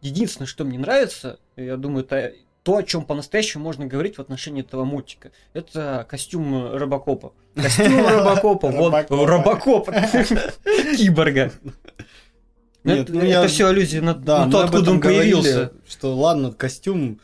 Единственное, 0.00 0.46
что 0.46 0.64
мне 0.64 0.78
нравится, 0.78 1.38
я 1.56 1.76
думаю, 1.76 2.04
это 2.04 2.32
то, 2.62 2.76
о 2.76 2.82
чем 2.82 3.04
по-настоящему 3.04 3.64
можно 3.64 3.86
говорить 3.86 4.16
в 4.18 4.20
отношении 4.20 4.60
этого 4.62 4.84
мультика. 4.84 5.32
Это 5.54 6.06
костюм 6.08 6.72
Робокопа. 6.74 7.32
Костюм 7.54 8.06
Робокопа, 8.06 8.68
вот. 8.70 8.94
Робокоп. 9.10 9.90
Киборга. 10.96 11.52
Ну, 12.82 12.94
Нет, 12.94 13.10
это, 13.10 13.12
ну 13.18 13.24
я- 13.24 13.46
все 13.46 13.66
аллюзия 13.66 14.00
на, 14.00 14.14
Да, 14.14 14.46
на 14.46 14.52
то, 14.52 14.64
откуда 14.64 14.90
он 14.92 15.00
появился. 15.00 15.52
говорили, 15.52 15.70
что 15.88 16.14
ладно, 16.16 16.52
костюм, 16.52 17.20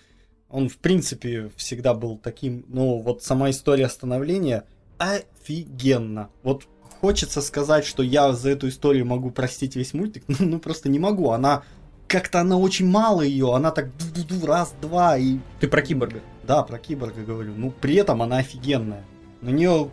он 0.51 0.69
в 0.69 0.77
принципе 0.79 1.51
всегда 1.57 1.95
был 1.95 2.19
таким, 2.19 2.65
но 2.69 2.99
вот 2.99 3.23
сама 3.23 3.51
история 3.51 3.89
становления 3.89 4.65
офигенно. 4.99 6.29
Вот 6.43 6.65
хочется 7.01 7.41
сказать, 7.41 7.85
что 7.87 8.03
я 8.03 8.33
за 8.33 8.51
эту 8.51 8.69
историю 8.69 9.07
могу 9.07 9.31
простить 9.31 9.77
весь 9.77 9.95
мультик, 9.95 10.25
ну, 10.29 10.37
ну, 10.41 10.59
просто 10.59 10.89
не 10.89 10.99
могу. 10.99 11.31
Она 11.31 11.63
как-то 12.09 12.41
она 12.41 12.57
очень 12.57 12.89
мало 12.89 13.23
ее, 13.23 13.55
она 13.55 13.71
так 13.71 13.89
ду-ду-ду, 13.97 14.47
раз, 14.47 14.75
два 14.81 15.17
и 15.17 15.39
Ты 15.61 15.69
про 15.69 15.83
киборга. 15.83 16.21
да, 16.47 16.63
про 16.63 16.79
киборга 16.79 17.23
говорю. 17.23 17.53
Ну, 17.57 17.71
при 17.71 17.97
этом 17.97 18.23
она 18.23 18.39
офигенная. 18.39 19.05
На 19.41 19.51
нее 19.51 19.91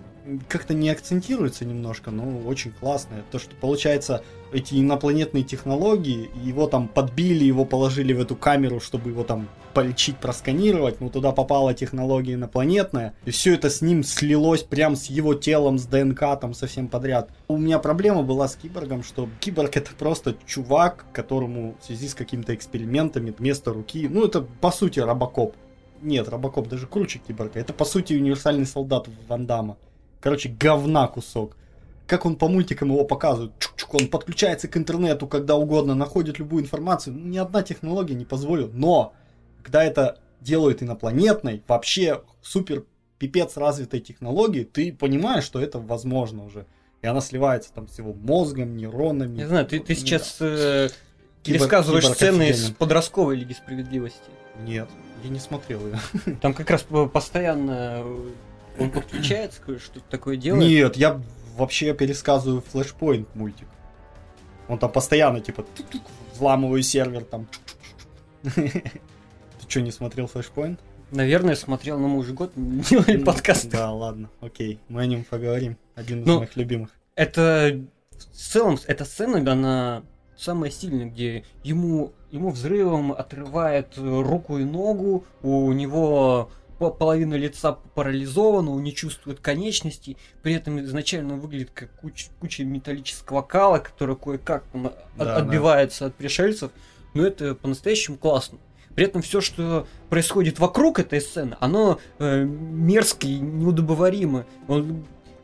как-то 0.48 0.74
не 0.74 0.89
акцентируется 0.89 1.65
немножко, 1.65 2.12
но 2.12 2.39
очень 2.48 2.72
классная. 2.72 3.24
То, 3.32 3.39
что 3.39 3.55
получается 3.55 4.24
эти 4.53 4.75
инопланетные 4.75 5.43
технологии, 5.43 6.29
его 6.43 6.67
там 6.67 6.88
подбили, 6.88 7.43
его 7.43 7.65
положили 7.65 8.13
в 8.13 8.22
эту 8.22 8.36
камеру, 8.36 8.79
чтобы 8.79 9.10
его 9.10 9.24
там 9.24 9.50
полечить, 9.74 10.17
просканировать, 10.17 11.01
но 11.01 11.10
туда 11.10 11.31
попала 11.31 11.74
технология 11.74 12.33
инопланетная, 12.33 13.13
и 13.25 13.31
все 13.31 13.55
это 13.55 13.69
с 13.69 13.81
ним 13.81 14.03
слилось 14.03 14.62
прям 14.62 14.95
с 14.95 15.07
его 15.07 15.33
телом, 15.33 15.79
с 15.79 15.86
ДНК 15.86 16.19
там 16.39 16.53
совсем 16.53 16.88
подряд. 16.88 17.29
У 17.48 17.57
меня 17.57 17.79
проблема 17.79 18.22
была 18.22 18.48
с 18.48 18.55
киборгом, 18.55 19.03
что 19.03 19.27
киборг 19.39 19.75
это 19.75 19.91
просто 19.98 20.36
чувак, 20.45 21.05
которому 21.12 21.75
в 21.81 21.86
связи 21.86 22.07
с 22.07 22.13
какими-то 22.13 22.53
экспериментами 22.53 23.33
вместо 23.38 23.74
руки, 23.74 24.07
ну 24.07 24.25
это 24.25 24.41
по 24.41 24.72
сути 24.72 25.00
робокоп. 25.00 25.55
Нет, 26.03 26.27
Робокоп 26.27 26.67
даже 26.67 26.86
круче 26.86 27.19
киборга. 27.25 27.62
Это 27.62 27.72
по 27.72 27.86
сути 27.86 28.13
универсальный 28.13 28.65
солдат 28.65 29.07
Ван 29.29 29.45
Дамма. 29.45 29.77
Короче, 30.19 30.50
говна 30.50 31.07
кусок. 31.07 31.55
Как 32.07 32.25
он 32.25 32.36
по 32.36 32.48
мультикам 32.48 32.89
его 32.89 33.05
показывают. 33.05 33.53
Чук-чук, 33.60 34.01
он 34.01 34.07
подключается 34.07 34.67
к 34.67 34.75
интернету 34.77 35.27
когда 35.27 35.55
угодно, 35.55 35.95
находит 35.95 36.39
любую 36.39 36.63
информацию. 36.63 37.15
Ни 37.15 37.38
одна 37.38 37.62
технология 37.63 38.13
не 38.13 38.25
позволит. 38.25 38.74
Но, 38.74 39.13
когда 39.63 39.83
это 39.83 40.19
делают 40.41 40.83
инопланетной, 40.83 41.63
вообще 41.67 42.22
супер 42.41 42.83
пипец 43.19 43.55
развитой 43.55 44.01
технологии, 44.01 44.63
ты 44.63 44.91
понимаешь, 44.91 45.45
что 45.45 45.62
это 45.62 45.79
возможно 45.79 46.45
уже. 46.45 46.65
И 47.01 47.07
она 47.07 47.22
сливается 47.22 47.72
там 47.74 47.88
с 47.88 47.98
его 47.98 48.13
мозгом, 48.13 48.75
нейронами. 48.75 49.38
Не 49.38 49.48
знаю, 49.48 49.65
ты, 49.65 49.79
ты 49.79 49.93
Ну, 49.93 50.00
сейчас 50.00 50.38
э, 50.39 50.89
пересказываешь 51.43 52.07
сцены 52.07 52.50
из 52.50 52.72
подростковой 52.72 53.38
Лиги 53.38 53.53
Справедливости. 53.53 54.19
Нет, 54.65 54.89
я 55.24 55.29
не 55.29 55.39
смотрел 55.39 55.79
ее. 55.86 56.00
Там 56.41 56.53
как 56.53 56.69
раз 56.69 56.83
по- 56.83 57.07
постоянно 57.07 58.01
э, 58.03 58.29
он 58.79 58.91
подключается, 58.91 59.62
что-то 59.79 60.05
такое 60.10 60.38
делает. 60.38 60.67
Нет, 60.67 60.95
я 60.98 61.22
вообще 61.55 61.93
пересказываю 61.93 62.63
Flashpoint 62.74 63.27
мультик. 63.33 63.67
Он 64.67 64.77
там 64.79 64.91
постоянно 64.91 65.41
типа 65.41 65.65
взламываю 66.33 66.81
сервер 66.83 67.24
там. 67.24 67.48
Ты 68.43 68.81
что, 69.67 69.81
не 69.81 69.91
смотрел 69.91 70.25
Flashpoint? 70.25 70.79
Наверное, 71.12 71.55
смотрел, 71.55 72.00
но 72.00 72.07
мы 72.07 72.17
уже 72.17 72.33
год 72.33 72.51
делали 72.55 73.17
Ну, 73.17 73.25
подкаст. 73.25 73.69
Да, 73.69 73.91
ладно, 73.91 74.29
окей, 74.41 74.79
мы 74.89 75.01
о 75.01 75.05
нем 75.05 75.24
поговорим. 75.24 75.77
Один 75.95 76.22
из 76.22 76.25
Ну, 76.27 76.39
моих 76.39 76.55
любимых. 76.55 76.89
Это 77.15 77.79
в 78.12 78.36
целом, 78.36 78.79
эта 78.88 79.05
сцена, 79.05 79.38
она 79.51 80.03
самая 80.36 80.72
сильная, 80.72 81.05
где 81.05 81.45
ему, 81.63 82.13
ему 82.31 82.50
взрывом 82.50 83.12
отрывает 83.12 83.93
руку 83.98 84.57
и 84.57 84.63
ногу, 84.63 85.25
у 85.43 85.72
него 85.72 86.50
половина 86.90 87.36
лица 87.36 87.74
парализована, 87.96 88.72
он 88.72 88.84
не 88.84 88.94
чувствует 88.94 89.40
конечностей, 89.40 90.18
при 90.42 90.54
этом 90.54 90.80
изначально 90.82 91.36
выглядит 91.36 91.72
как 91.74 91.90
куч- 92.02 92.30
куча 92.40 92.63
металлического 92.63 93.42
кала, 93.42 93.80
который 93.80 94.16
кое-как 94.16 94.63
там 94.72 94.88
от- 94.88 94.96
Да, 95.18 95.25
да. 95.25 95.36
отбивается 95.38 96.06
от 96.08 96.16
пришельцев, 96.16 96.72
но 97.13 97.25
это 97.25 97.56
по-настоящему 97.56 98.18
классно. 98.18 98.58
При 98.96 99.06
этом 99.06 99.22
все, 99.24 99.42
что 99.42 99.88
происходит 100.10 100.60
вокруг 100.60 101.00
этой 101.00 101.20
сцены, 101.20 101.58
оно 101.60 102.00
э, 102.20 102.44
мерзко 102.44 103.25
и 103.25 103.40
неудобоваримо. 103.40 104.46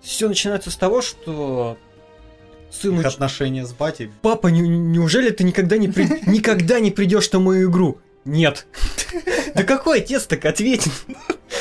Все 0.01 0.27
начинается 0.27 0.69
с 0.69 0.75
того, 0.77 1.01
что 1.01 1.77
сыну 2.69 2.99
Их 3.01 3.07
отношения 3.07 3.65
с 3.65 3.73
батей. 3.73 4.11
Папа, 4.21 4.47
не- 4.49 4.61
неужели 4.67 5.31
ты 5.31 5.43
никогда 5.43 5.77
не, 5.77 5.87
при- 5.87 6.29
никогда 6.29 6.79
не 6.79 6.91
придешь 6.91 7.31
на 7.31 7.39
мою 7.39 7.71
игру? 7.71 7.97
Нет. 8.23 8.67
Да 9.55 9.63
какой 9.63 9.99
отец 9.99 10.25
так 10.25 10.45
ответит? 10.45 10.91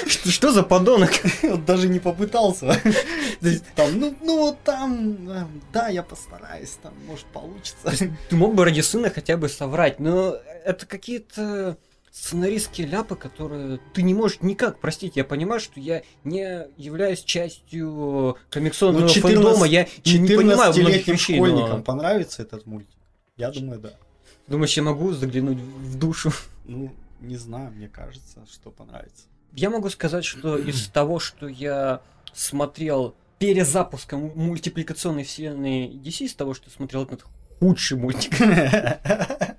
Что, 0.07 0.31
что 0.31 0.53
за 0.53 0.63
подонок? 0.63 1.11
Он 1.43 1.65
даже 1.65 1.89
не 1.89 1.99
попытался. 1.99 2.81
Там, 3.77 3.99
ну, 3.99 4.15
ну, 4.21 4.57
там, 4.65 5.31
э, 5.31 5.45
да, 5.73 5.89
я 5.89 6.03
постараюсь, 6.03 6.77
там, 6.83 6.93
может, 7.07 7.25
получится. 7.27 7.93
Ты 8.29 8.37
мог 8.37 8.55
бы 8.55 8.65
ради 8.65 8.81
сына 8.81 9.11
хотя 9.11 9.37
бы 9.37 9.49
соврать, 9.49 10.01
но 10.01 10.37
это 10.65 10.87
какие-то 10.87 11.79
сценаристские 12.11 12.89
ляпы, 12.89 13.15
которые 13.17 13.79
ты 13.95 14.03
не 14.03 14.15
можешь 14.15 14.41
никак 14.41 14.81
простить. 14.81 15.17
Я 15.17 15.25
понимаю, 15.25 15.61
что 15.61 15.79
я 15.79 16.03
не 16.25 16.67
являюсь 16.77 17.23
частью 17.23 18.37
комиксонного 18.51 19.03
Ну, 19.03 19.09
14 19.09 19.45
фандома, 19.45 19.67
я 19.67 19.87
не 20.05 20.29
понимаю 20.29 20.73
многих 20.73 21.03
14-летним 21.03 21.15
вещей, 21.15 21.37
школьникам 21.37 21.79
но... 21.79 21.83
понравится 21.83 22.43
этот 22.43 22.67
мультик? 22.67 22.97
Я 23.37 23.51
думаю, 23.51 23.79
да. 23.79 23.93
Думаешь, 24.49 24.77
я 24.77 24.83
могу 24.83 25.13
заглянуть 25.13 25.59
в 25.59 25.99
душу? 25.99 26.33
Ну, 26.65 26.93
не 27.21 27.37
знаю, 27.37 27.71
мне 27.73 27.89
кажется, 27.89 28.47
что 28.51 28.71
понравится. 28.71 29.27
Я 29.53 29.71
могу 29.71 29.89
сказать, 29.91 30.25
что 30.25 30.57
из 30.57 30.89
того, 30.93 31.19
что 31.19 31.49
я 31.49 32.03
смотрел 32.33 33.15
перезапуском 33.39 34.33
мультипликационной 34.35 35.25
вселенной 35.25 35.89
DC, 35.89 36.25
из 36.25 36.35
того, 36.35 36.55
что 36.55 36.71
смотрел, 36.71 37.05
это 37.05 37.25
худший 37.61 37.97
мультик. 37.99 38.35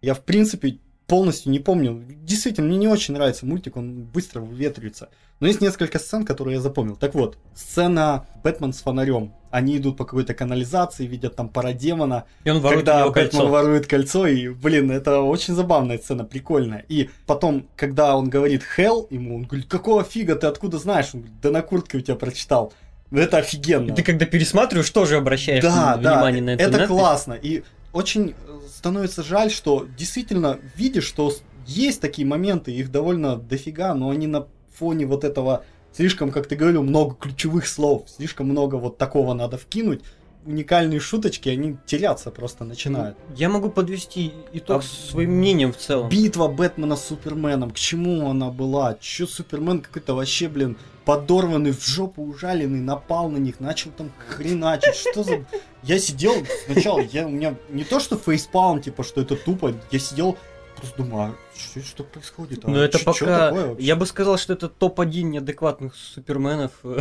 Я, 0.00 0.14
в 0.14 0.24
принципе, 0.24 0.78
полностью 1.08 1.50
не 1.50 1.58
помню. 1.58 2.04
Действительно, 2.22 2.68
мне 2.68 2.76
не 2.76 2.86
очень 2.86 3.14
нравится 3.14 3.46
мультик, 3.46 3.76
он 3.76 4.04
быстро 4.04 4.40
выветривается. 4.40 5.08
Но 5.40 5.46
есть 5.46 5.60
несколько 5.60 5.98
сцен, 5.98 6.24
которые 6.24 6.56
я 6.56 6.60
запомнил. 6.60 6.96
Так 6.96 7.14
вот, 7.14 7.38
сцена 7.54 8.26
Бэтмен 8.44 8.72
с 8.72 8.80
фонарем. 8.82 9.32
Они 9.50 9.78
идут 9.78 9.96
по 9.96 10.04
какой-то 10.04 10.34
канализации, 10.34 11.06
видят 11.06 11.34
там 11.36 11.48
парадемона. 11.48 12.24
И 12.44 12.50
он 12.50 12.60
ворует 12.60 12.84
когда 12.84 13.06
Бэтмен 13.06 13.30
кольцо. 13.30 13.48
ворует 13.48 13.86
кольцо, 13.86 14.26
и, 14.26 14.48
блин, 14.48 14.90
это 14.90 15.20
очень 15.20 15.54
забавная 15.54 15.96
сцена, 15.98 16.24
прикольная. 16.24 16.84
И 16.88 17.08
потом, 17.26 17.66
когда 17.76 18.14
он 18.14 18.28
говорит 18.28 18.62
Хелл 18.76 19.06
ему, 19.10 19.36
он 19.36 19.44
говорит, 19.44 19.66
какого 19.68 20.04
фига, 20.04 20.34
ты 20.34 20.46
откуда 20.46 20.78
знаешь? 20.78 21.06
Он 21.14 21.20
говорит, 21.20 21.40
да 21.40 21.50
на 21.50 21.62
куртке 21.62 21.98
у 21.98 22.00
тебя 22.02 22.16
прочитал. 22.16 22.72
Это 23.10 23.38
офигенно. 23.38 23.90
И 23.92 23.94
ты 23.94 24.02
когда 24.02 24.26
пересматриваешь, 24.26 24.90
тоже 24.90 25.16
обращаешь 25.16 25.62
Да, 25.64 25.96
да, 25.96 26.16
внимание 26.16 26.42
на 26.42 26.50
эту 26.50 26.62
это 26.64 26.72
надпись. 26.72 26.88
классно. 26.88 27.32
И 27.32 27.62
очень 27.92 28.34
э, 28.46 28.60
становится 28.68 29.22
жаль, 29.22 29.50
что 29.50 29.86
действительно 29.96 30.58
видишь, 30.76 31.04
что 31.04 31.32
есть 31.66 32.00
такие 32.00 32.26
моменты, 32.26 32.72
их 32.72 32.90
довольно 32.90 33.36
дофига, 33.36 33.94
но 33.94 34.10
они 34.10 34.26
на 34.26 34.46
фоне 34.74 35.06
вот 35.06 35.24
этого 35.24 35.64
слишком, 35.92 36.30
как 36.30 36.46
ты 36.46 36.56
говорил, 36.56 36.82
много 36.82 37.14
ключевых 37.16 37.66
слов, 37.66 38.04
слишком 38.06 38.48
много 38.48 38.76
вот 38.76 38.98
такого 38.98 39.34
надо 39.34 39.58
вкинуть, 39.58 40.02
уникальные 40.46 41.00
шуточки, 41.00 41.48
они 41.48 41.76
теряться 41.86 42.30
просто 42.30 42.64
начинают. 42.64 43.16
Я 43.36 43.48
могу 43.48 43.70
подвести 43.70 44.32
итог 44.52 44.82
А 44.82 44.82
своим 44.82 45.32
мнением 45.32 45.72
в 45.72 45.76
целом. 45.76 46.08
Битва 46.08 46.48
Бэтмена 46.48 46.96
с 46.96 47.04
Суперменом, 47.04 47.70
к 47.70 47.76
чему 47.76 48.30
она 48.30 48.50
была? 48.50 48.96
Чё 49.00 49.26
Супермен 49.26 49.80
какой-то 49.80 50.14
вообще, 50.14 50.48
блин, 50.48 50.78
подорванный, 51.08 51.72
в 51.72 51.82
жопу 51.86 52.22
ужаленный, 52.22 52.80
напал 52.80 53.30
на 53.30 53.38
них, 53.38 53.60
начал 53.60 53.90
там 53.92 54.12
хреначить, 54.28 54.94
что 54.94 55.22
за... 55.22 55.42
Я 55.82 55.98
сидел 55.98 56.34
сначала, 56.66 57.00
я, 57.00 57.26
у 57.26 57.30
меня 57.30 57.54
не 57.70 57.84
то 57.84 57.98
что 57.98 58.18
фейспалм, 58.18 58.82
типа, 58.82 59.02
что 59.02 59.22
это 59.22 59.34
тупо, 59.34 59.72
я 59.90 59.98
сидел, 59.98 60.36
просто 60.76 60.98
думаю, 60.98 61.32
а 61.32 61.58
что, 61.58 61.80
что 61.80 62.04
происходит? 62.04 62.62
А 62.66 62.68
Но 62.68 62.82
это 62.82 63.02
пока... 63.02 63.48
такое 63.48 63.68
вообще? 63.68 63.86
Я 63.86 63.96
бы 63.96 64.04
сказал, 64.04 64.36
что 64.36 64.52
это 64.52 64.68
топ-1 64.68 65.22
неадекватных 65.22 65.94
суперменов. 65.94 66.72
Ну 66.82 66.98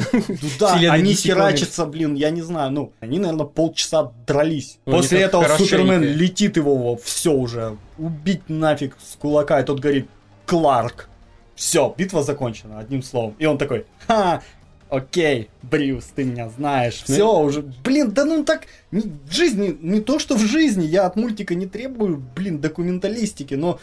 да, 0.57 0.75
они 0.75 1.13
херачатся, 1.13 1.85
блин, 1.85 2.15
я 2.15 2.29
не 2.29 2.41
знаю, 2.41 2.71
ну, 2.71 2.93
они, 3.01 3.19
наверное, 3.19 3.45
полчаса 3.45 4.13
дрались. 4.25 4.79
Ну, 4.85 4.93
После 4.93 5.19
этого 5.19 5.43
хорошенько. 5.43 5.75
Супермен 5.75 6.01
летит 6.01 6.55
его 6.55 6.77
во 6.77 6.95
все 6.95 7.33
уже, 7.33 7.75
убить 7.97 8.47
нафиг 8.47 8.95
с 9.05 9.17
кулака, 9.17 9.59
и 9.59 9.65
тот 9.65 9.81
говорит, 9.81 10.07
Кларк. 10.45 11.09
Все, 11.57 11.93
битва 11.97 12.23
закончена, 12.23 12.79
одним 12.79 13.01
словом. 13.01 13.35
И 13.39 13.45
он 13.45 13.57
такой, 13.57 13.85
ха, 14.07 14.41
окей, 14.89 15.49
Брюс, 15.63 16.05
ты 16.15 16.23
меня 16.23 16.49
знаешь. 16.49 17.03
Ну, 17.07 17.13
Все 17.15 17.39
уже, 17.39 17.63
блин, 17.83 18.11
да 18.11 18.23
ну 18.23 18.45
так, 18.45 18.67
не- 18.91 19.01
в 19.01 19.31
жизни, 19.31 19.77
не 19.81 19.99
то 19.99 20.19
что 20.19 20.35
в 20.35 20.45
жизни, 20.45 20.85
я 20.85 21.07
от 21.07 21.15
мультика 21.15 21.55
не 21.55 21.65
требую, 21.65 22.23
блин, 22.35 22.59
документалистики, 22.59 23.55
но 23.55 23.79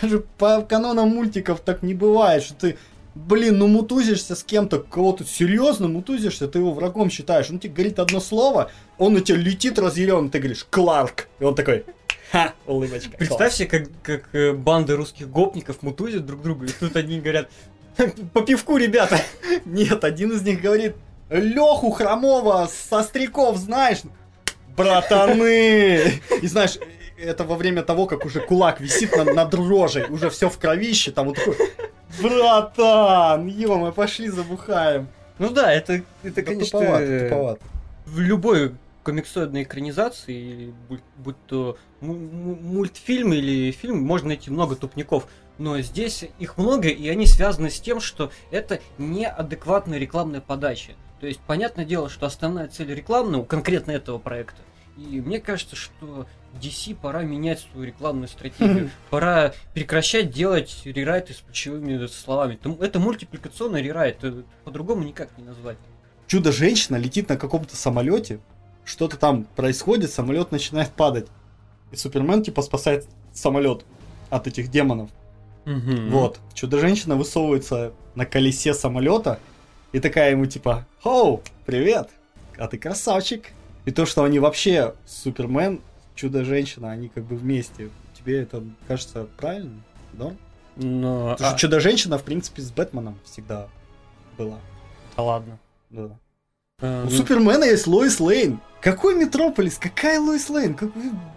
даже 0.00 0.20
по 0.38 0.60
канонам 0.60 1.08
мультиков 1.08 1.60
так 1.60 1.82
не 1.82 1.94
бывает, 1.94 2.42
что 2.42 2.54
ты 2.54 2.76
Блин, 3.14 3.58
ну 3.58 3.68
мутузишься 3.68 4.34
с 4.34 4.42
кем-то, 4.42 4.80
кого-то 4.80 5.24
серьезно 5.24 5.86
мутузишься, 5.86 6.48
ты 6.48 6.58
его 6.58 6.72
врагом 6.72 7.10
считаешь. 7.10 7.48
Он 7.48 7.60
тебе 7.60 7.72
говорит 7.72 8.00
одно 8.00 8.18
слово, 8.18 8.72
он 8.98 9.14
у 9.14 9.20
тебя 9.20 9.38
летит 9.38 9.78
разъярен, 9.78 10.30
ты 10.30 10.40
говоришь 10.40 10.66
Кларк. 10.68 11.28
И 11.38 11.44
он 11.44 11.54
такой, 11.54 11.84
ха, 12.32 12.52
улыбочка. 12.66 13.16
Представь 13.16 13.54
себе, 13.54 13.68
как, 13.68 13.88
как 14.02 14.34
э, 14.34 14.52
банды 14.52 14.96
русских 14.96 15.30
гопников 15.30 15.82
мутузят 15.82 16.26
друг 16.26 16.42
друга, 16.42 16.66
и 16.66 16.70
тут 16.70 16.96
одни 16.96 17.20
говорят, 17.20 17.48
по 18.32 18.42
пивку, 18.42 18.76
ребята. 18.76 19.20
Нет, 19.64 20.04
один 20.04 20.32
из 20.32 20.42
них 20.42 20.60
говорит, 20.60 20.96
Леху 21.30 21.90
Хромова 21.90 22.68
со 22.70 23.02
стреков 23.02 23.56
знаешь? 23.56 24.02
Братаны! 24.76 26.20
И 26.42 26.46
знаешь, 26.46 26.78
это 27.16 27.44
во 27.44 27.56
время 27.56 27.82
того, 27.82 28.06
как 28.06 28.24
уже 28.24 28.40
кулак 28.40 28.80
висит 28.80 29.16
над, 29.16 29.34
над 29.34 29.54
рожей, 29.54 30.04
уже 30.08 30.30
все 30.30 30.48
в 30.48 30.58
кровище, 30.58 31.12
там 31.12 31.28
вот 31.28 31.36
такой, 31.36 31.56
братан, 32.20 33.46
ё 33.46 33.92
пошли 33.92 34.28
забухаем. 34.28 35.08
Ну 35.38 35.50
да, 35.50 35.72
это, 35.72 36.02
это 36.22 36.36
Да 36.36 36.42
конечно, 36.42 36.78
туповато, 36.80 37.20
туповато. 37.20 37.60
в 38.06 38.20
любой 38.20 38.72
комиксоидной 39.04 39.62
экранизации, 39.62 40.74
будь, 40.88 41.02
будь 41.18 41.36
то 41.46 41.78
му- 42.00 42.14
му- 42.14 42.56
мультфильм 42.56 43.32
или 43.32 43.70
фильм, 43.70 44.02
можно 44.02 44.28
найти 44.28 44.50
много 44.50 44.74
тупников. 44.74 45.28
Но 45.58 45.78
здесь 45.80 46.24
их 46.40 46.58
много, 46.58 46.88
и 46.88 47.08
они 47.08 47.26
связаны 47.26 47.70
с 47.70 47.80
тем, 47.80 48.00
что 48.00 48.32
это 48.50 48.80
неадекватная 48.98 49.98
рекламная 49.98 50.40
подача. 50.40 50.92
То 51.20 51.28
есть, 51.28 51.38
понятное 51.46 51.84
дело, 51.84 52.08
что 52.10 52.26
основная 52.26 52.66
цель 52.66 52.92
рекламная 52.92 53.40
у 53.40 53.44
конкретно 53.44 53.92
этого 53.92 54.18
проекта. 54.18 54.60
И 54.96 55.20
мне 55.20 55.40
кажется, 55.40 55.74
что 55.76 56.26
DC 56.60 56.94
пора 56.96 57.22
менять 57.22 57.60
свою 57.60 57.86
рекламную 57.86 58.28
стратегию. 58.28 58.90
Пора 59.10 59.52
прекращать 59.74 60.30
делать 60.30 60.82
рерайты 60.84 61.34
с 61.34 61.38
ключевыми 61.38 62.06
словами. 62.06 62.54
Это- 62.54 62.76
Это 62.84 62.98
мультипликационный 63.00 63.82
рерайт, 63.82 64.18
э, 64.22 64.42
по-другому 64.64 65.02
никак 65.04 65.36
не 65.38 65.44
назвать. 65.44 65.78
Чудо-женщина 66.26 66.96
летит 66.96 67.28
на 67.28 67.36
каком-то 67.36 67.76
самолете, 67.76 68.38
что-то 68.84 69.16
там 69.16 69.44
происходит, 69.56 70.10
самолет 70.10 70.52
начинает 70.52 70.90
падать. 70.90 71.26
И 71.92 71.96
Супермен 71.96 72.42
типа 72.42 72.62
спасает 72.62 73.06
самолет 73.32 73.84
от 74.30 74.46
этих 74.46 74.70
демонов. 74.70 75.10
Вот. 75.64 76.40
Чудо-женщина 76.54 77.16
высовывается 77.16 77.92
на 78.14 78.26
колесе 78.26 78.74
самолета 78.74 79.38
и 79.92 80.00
такая 80.00 80.32
ему 80.32 80.46
типа, 80.46 80.86
«Хоу, 81.02 81.42
привет, 81.66 82.10
а 82.58 82.66
ты 82.66 82.78
красавчик». 82.78 83.44
И 83.84 83.90
то, 83.90 84.06
что 84.06 84.24
они 84.24 84.38
вообще, 84.38 84.94
Супермен, 85.06 85.80
Чудо-женщина, 86.14 86.90
они 86.90 87.08
как 87.08 87.24
бы 87.24 87.36
вместе. 87.36 87.90
Тебе 88.18 88.40
это 88.40 88.62
кажется 88.88 89.26
правильно? 89.36 89.82
Да? 90.12 90.32
Но... 90.76 91.30
Потому 91.32 91.36
что 91.36 91.50
а, 91.50 91.58
Чудо-женщина, 91.58 92.18
в 92.18 92.22
принципе, 92.22 92.62
с 92.62 92.70
Бэтменом 92.70 93.18
всегда 93.24 93.68
была. 94.38 94.58
да 95.16 95.22
ладно. 95.22 95.58
Да. 95.90 96.18
Э, 96.80 97.02
У 97.02 97.04
ну, 97.04 97.10
Супермена 97.10 97.64
есть 97.64 97.86
Лоис 97.86 98.20
Лейн. 98.20 98.60
Какой 98.84 99.14
Метрополис? 99.14 99.78
Какая 99.78 100.20
Лоис 100.20 100.50
Лейн? 100.50 100.74
Как 100.74 100.90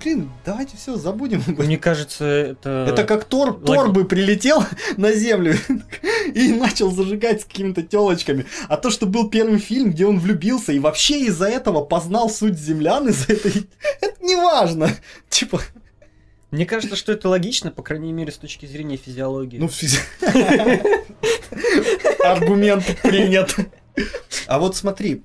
блин, 0.03 0.29
давайте 0.45 0.75
все 0.75 0.97
забудем. 0.97 1.39
этом. 1.39 1.55
Мне 1.65 1.77
кажется, 1.77 2.25
это... 2.25 2.85
Это 2.89 3.05
как 3.05 3.23
Тор, 3.23 3.51
логи- 3.53 3.65
Тор 3.65 3.91
бы 3.93 4.03
прилетел 4.03 4.65
на 4.97 5.13
Землю 5.13 5.55
и 6.33 6.51
начал 6.51 6.91
зажигать 6.91 7.41
с 7.43 7.45
какими-то 7.45 7.83
телочками. 7.83 8.45
А 8.67 8.75
то, 8.75 8.89
что 8.89 9.05
был 9.05 9.29
первый 9.29 9.59
фильм, 9.59 9.91
где 9.91 10.05
он 10.05 10.19
влюбился 10.19 10.73
и 10.73 10.79
вообще 10.79 11.21
из-за 11.21 11.47
этого 11.47 11.85
познал 11.85 12.29
суть 12.29 12.59
землян, 12.59 13.07
из-за 13.07 13.31
этой... 13.31 13.53
Это 14.01 14.21
не 14.25 14.35
важно. 14.35 14.89
Типа, 15.29 15.61
Мне 16.51 16.65
кажется, 16.65 16.97
что 16.97 17.13
это 17.13 17.29
логично, 17.29 17.71
по 17.71 17.81
крайней 17.81 18.11
мере, 18.11 18.33
с 18.33 18.37
точки 18.37 18.65
зрения 18.65 18.97
физиологии. 18.97 19.57
ну, 19.57 19.67
физи- 19.67 20.01
аргумент 22.25 22.83
принят. 23.03 23.55
А 24.47 24.59
вот 24.59 24.75
смотри, 24.75 25.23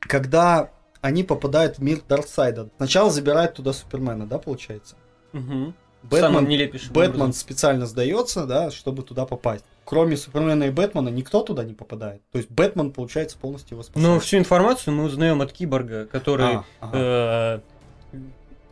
когда 0.00 0.70
они 1.04 1.22
попадают 1.22 1.76
в 1.78 1.82
мир 1.82 2.00
Дарксайда, 2.08 2.70
сначала 2.78 3.10
забирают 3.10 3.52
туда 3.54 3.74
Супермена, 3.74 4.26
да, 4.26 4.38
получается? 4.38 4.96
Мгм. 5.32 5.74
Бэтмен, 6.02 6.46
Бэтмен 6.92 7.06
образом. 7.14 7.32
специально 7.34 7.84
сдается, 7.86 8.46
да, 8.46 8.70
чтобы 8.70 9.02
туда 9.02 9.26
попасть. 9.26 9.64
Кроме 9.84 10.16
Супермена 10.16 10.64
и 10.64 10.70
Бэтмена 10.70 11.10
никто 11.10 11.42
туда 11.42 11.62
не 11.64 11.74
попадает. 11.74 12.22
То 12.32 12.38
есть 12.38 12.50
Бэтмен, 12.50 12.90
получается, 12.90 13.36
полностью 13.38 13.74
его 13.74 13.82
спасает. 13.82 14.06
Но 14.06 14.18
всю 14.18 14.38
информацию 14.38 14.94
мы 14.94 15.04
узнаем 15.04 15.42
от 15.42 15.52
Киборга, 15.52 16.06
который 16.06 16.56
А, 16.56 16.64
ага. 16.80 17.60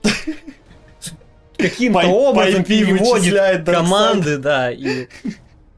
э, 0.02 0.08
с- 1.00 1.12
каким-то 1.58 2.06
образом 2.08 2.64
переводит 2.64 3.66
команды, 3.66 4.38
да, 4.38 4.70
и 4.72 5.08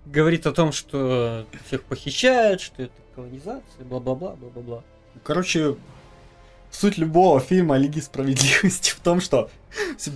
говорит 0.07 0.47
о 0.47 0.53
том, 0.53 0.71
что 0.71 1.47
всех 1.67 1.83
похищают, 1.83 2.61
что 2.61 2.83
это 2.85 2.93
колонизация, 3.17 3.85
бла-бла-бла, 3.85 4.35
бла-бла-бла. 4.37 4.83
Короче, 5.23 5.77
суть 6.75 6.99
любого 6.99 7.41
фильма 7.41 7.77
о 7.77 7.79
Лиге 7.79 8.03
Справедливости 8.03 8.91
в 8.91 9.01
том, 9.01 9.21
что 9.21 9.51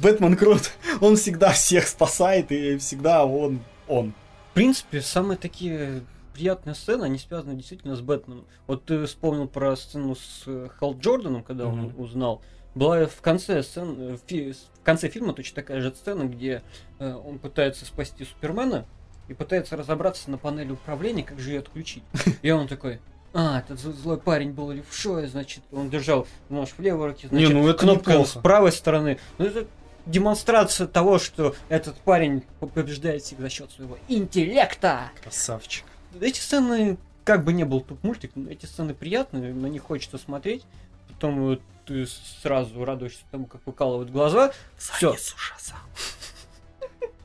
Бэтмен 0.02 0.36
крут, 0.36 0.72
он 1.00 1.16
всегда 1.16 1.52
всех 1.52 1.86
спасает 1.86 2.50
и 2.52 2.76
всегда 2.78 3.24
он 3.24 3.60
он. 3.86 4.12
В 4.50 4.54
принципе, 4.54 5.00
самые 5.00 5.38
такие 5.38 6.02
приятные 6.34 6.74
сцены, 6.74 7.04
они 7.04 7.18
связаны 7.18 7.54
действительно 7.54 7.96
с 7.96 8.00
Бэтменом. 8.00 8.44
Вот 8.66 8.84
ты 8.84 9.06
вспомнил 9.06 9.48
про 9.48 9.76
сцену 9.76 10.14
с 10.14 10.42
э, 10.46 10.68
Хал 10.78 10.96
Джорданом, 10.98 11.42
когда 11.42 11.66
он 11.66 11.80
Мгм. 11.86 12.00
узнал. 12.00 12.42
Была 12.74 13.06
в 13.06 13.20
конце 13.20 13.62
сцен, 13.62 13.96
э, 13.98 14.16
в 14.16 14.84
конце 14.84 15.08
фильма 15.08 15.32
точно 15.32 15.56
такая 15.56 15.80
же 15.80 15.90
сцена, 15.94 16.24
где 16.24 16.62
э, 16.98 17.12
он 17.12 17.38
пытается 17.38 17.84
спасти 17.86 18.24
Супермена 18.24 18.86
и 19.28 19.34
пытается 19.34 19.76
разобраться 19.76 20.30
на 20.30 20.38
панели 20.38 20.72
управления, 20.72 21.24
как 21.24 21.38
же 21.40 21.50
ее 21.50 21.60
отключить. 21.60 22.04
И 22.42 22.50
он 22.50 22.68
такой, 22.68 23.00
а, 23.34 23.60
этот 23.60 23.78
зл- 23.78 23.92
злой 23.92 24.18
парень 24.18 24.50
был 24.52 24.70
левшой, 24.70 25.26
значит, 25.26 25.62
он 25.72 25.90
держал 25.90 26.26
нож 26.48 26.70
в 26.76 26.80
левой 26.80 27.08
руке, 27.08 27.28
значит, 27.28 27.50
ну 27.52 27.68
это 27.68 27.78
кнопка 27.78 28.12
неплохо. 28.12 28.30
с 28.30 28.42
правой 28.42 28.72
стороны. 28.72 29.18
Ну, 29.38 29.44
это 29.44 29.66
демонстрация 30.06 30.86
того, 30.86 31.18
что 31.18 31.54
этот 31.68 31.96
парень 31.98 32.42
побеждает 32.60 33.22
всех 33.22 33.40
за 33.40 33.48
счет 33.48 33.70
своего 33.70 33.98
интеллекта. 34.08 35.10
Красавчик. 35.22 35.84
Эти 36.20 36.40
сцены, 36.40 36.96
как 37.24 37.44
бы 37.44 37.52
не 37.52 37.64
был 37.64 37.82
туп 37.82 38.02
мультик, 38.02 38.32
но 38.34 38.50
эти 38.50 38.64
сцены 38.66 38.94
приятные, 38.94 39.52
на 39.52 39.66
них 39.66 39.82
хочется 39.82 40.16
смотреть. 40.18 40.64
Потом 41.08 41.40
вот 41.44 41.60
ты 41.84 42.06
сразу 42.42 42.84
радуешься 42.84 43.20
тому, 43.30 43.46
как 43.46 43.60
выкалывают 43.66 44.10
глаза. 44.10 44.52
Занесу 44.78 45.36
Шазам. 45.36 45.78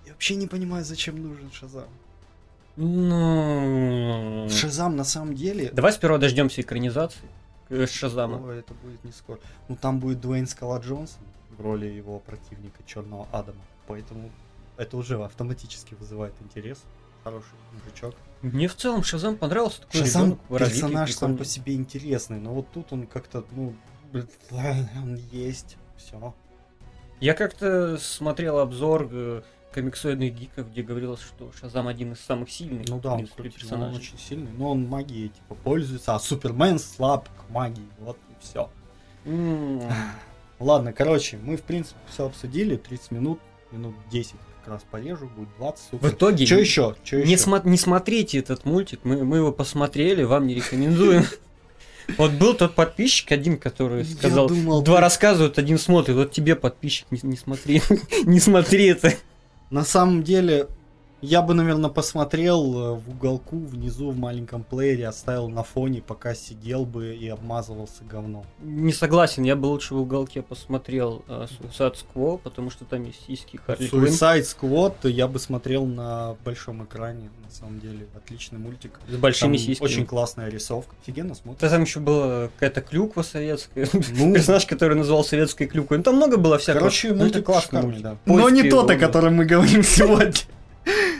Я 0.05 0.11
вообще 0.11 0.35
не 0.35 0.47
понимаю, 0.47 0.83
зачем 0.83 1.21
нужен 1.21 1.51
Шазам. 1.51 1.87
Ну... 2.75 4.47
Шазам 4.49 4.95
на 4.95 5.03
самом 5.03 5.36
деле... 5.36 5.69
Давай 5.71 5.93
сперва 5.93 6.17
дождемся 6.17 6.62
экранизации 6.62 7.29
э, 7.69 7.86
Шазама. 7.86 8.41
Ой, 8.45 8.59
это 8.59 8.73
будет 8.73 9.03
не 9.03 9.12
скоро. 9.12 9.39
Ну 9.67 9.75
там 9.75 9.99
будет 9.99 10.21
Дуэйн 10.21 10.47
Скала 10.47 10.79
Джонсон 10.79 11.21
в 11.57 11.62
роли 11.62 11.86
его 11.86 12.19
противника 12.19 12.83
Черного 12.86 13.27
Адама. 13.31 13.62
Поэтому 13.88 14.31
это 14.77 14.97
уже 14.97 15.23
автоматически 15.23 15.93
вызывает 15.93 16.33
интерес. 16.41 16.79
Хороший 17.23 17.53
мужичок. 17.71 18.15
Мне 18.41 18.67
в 18.67 18.75
целом 18.75 19.03
Шазам 19.03 19.38
понравился. 19.38 19.81
Такой 19.81 20.01
Шазам 20.01 20.23
ребенок, 20.49 20.59
персонаж 20.59 21.13
сам 21.13 21.38
по 21.38 21.45
себе 21.45 21.75
интересный, 21.75 22.39
но 22.39 22.53
вот 22.53 22.67
тут 22.73 22.91
он 22.91 23.07
как-то, 23.07 23.45
ну, 23.51 23.75
он 24.51 25.15
есть, 25.31 25.77
все. 25.95 26.33
Я 27.21 27.33
как-то 27.33 27.97
смотрел 27.97 28.59
обзор 28.59 29.07
э, 29.09 29.41
комиксоидных 29.73 30.33
гиков, 30.33 30.71
где 30.71 30.81
говорилось, 30.83 31.19
что 31.21 31.51
Шазам 31.59 31.88
один 31.88 32.13
из 32.13 32.19
самых 32.19 32.49
сильных 32.51 32.88
Ну 32.88 32.99
да, 32.99 33.09
в 33.09 33.13
он, 33.13 33.17
принципе, 33.19 33.41
крутит, 33.41 33.55
он 33.63 33.69
персонажей. 33.69 33.97
очень 33.99 34.17
сильный, 34.19 34.51
но 34.57 34.71
он 34.71 34.88
магией 34.88 35.29
типа 35.29 35.55
пользуется, 35.55 36.15
а 36.15 36.19
Супермен 36.19 36.79
слаб 36.79 37.27
к 37.29 37.49
магии, 37.49 37.88
вот 37.99 38.17
и 38.29 38.33
все. 38.43 38.69
М, 39.25 39.81
Ладно, 40.59 40.93
короче, 40.93 41.38
мы 41.43 41.57
в 41.57 41.63
принципе 41.63 41.99
все 42.09 42.25
обсудили, 42.27 42.77
30 42.77 43.12
минут, 43.12 43.39
минут 43.71 43.95
10 44.12 44.36
как 44.63 44.73
раз 44.75 44.86
порежу, 44.89 45.27
будет 45.36 45.49
20, 45.57 45.83
В 45.86 45.89
супер. 45.91 46.09
итоге 46.09 46.45
Что 46.45 46.55
еще? 46.55 46.95
Что 47.03 47.17
не, 47.17 47.33
еще? 47.33 47.43
сма- 47.49 47.67
не 47.67 47.77
смотрите 47.77 48.38
этот 48.39 48.63
мультик, 48.65 49.01
мы, 49.03 49.23
мы 49.25 49.38
его 49.38 49.51
посмотрели, 49.51 50.23
вам 50.23 50.47
не 50.47 50.55
рекомендуем. 50.55 51.23
Вот 52.17 52.31
был 52.31 52.53
тот 52.53 52.75
подписчик 52.75 53.31
один, 53.31 53.57
который 53.57 54.03
сказал, 54.03 54.49
думал, 54.49 54.81
два 54.81 54.97
ты- 54.97 55.01
рассказывают, 55.03 55.57
один 55.57 55.77
смотрит, 55.79 56.17
вот 56.17 56.33
тебе 56.33 56.57
подписчик, 56.57 57.07
не, 57.12 57.19
не 57.23 57.38
смотри, 57.38 57.81
не 58.25 58.41
смотри 58.41 58.88
это. 58.88 59.13
На 59.73 59.83
самом 59.83 60.21
деле, 60.21 60.67
я 61.23 61.41
бы, 61.41 61.53
наверное, 61.53 61.89
посмотрел 61.89 62.62
э, 62.77 62.93
в 62.95 63.09
уголку 63.12 63.57
внизу 63.57 64.12
в 64.12 64.17
маленьком 64.17 64.63
плеере, 64.63 65.07
оставил 65.07 65.47
на 65.47 65.63
фоне, 65.63 66.01
пока 66.01 66.36
сидел 66.36 66.86
бы 66.86 67.15
и 67.15 67.29
обмазывался 67.29 68.03
говном. 68.03 68.45
Не 68.62 68.91
согласен, 68.91 69.43
я 69.43 69.55
бы 69.55 69.67
лучше 69.67 69.95
в 69.95 70.01
уголке 70.01 70.41
посмотрел 70.41 71.23
э, 71.29 71.47
Suicide 71.62 71.95
Squad, 71.95 72.39
потому 72.43 72.69
что 72.69 72.83
там 72.83 73.05
есть 73.05 73.25
сиськи 73.25 73.57
Харли. 73.57 73.89
Suicide 73.89 74.43
Squad 74.43 75.09
я 75.09 75.29
бы 75.29 75.39
смотрел 75.39 75.86
на 75.86 76.36
большом 76.43 76.83
экране, 76.83 77.29
на 77.45 77.51
самом 77.51 77.79
деле. 77.79 78.05
Отличный 78.15 78.59
мультик. 78.59 78.99
С 79.07 79.15
большими 79.15 79.55
Там 79.55 79.65
сиськами. 79.65 79.88
Очень 79.88 80.05
классная 80.05 80.49
рисовка. 80.49 80.93
Офигенно 81.01 81.29
Да 81.29 81.36
смотрится. 81.36 81.69
там 81.69 81.81
еще 81.83 81.99
была 82.01 82.49
какая-то 82.49 82.81
клюква 82.81 83.21
советская. 83.21 83.88
Ну, 83.93 84.33
Персонаж, 84.33 84.65
который 84.65 84.97
называл 84.97 85.23
советской 85.23 85.67
клюквой. 85.67 85.99
Ну 85.99 86.03
там 86.03 86.17
много 86.17 86.36
было 86.36 86.57
всякого. 86.57 86.79
Короче, 86.81 87.13
Ну, 87.13 87.19
мультик 87.23 87.45
классный 87.45 87.81
да. 88.01 88.17
Но 88.25 88.49
не 88.49 88.69
тот, 88.69 88.89
о 88.89 88.97
котором 88.97 89.36
мы 89.36 89.45
говорим 89.45 89.83
сегодня. 89.83 90.33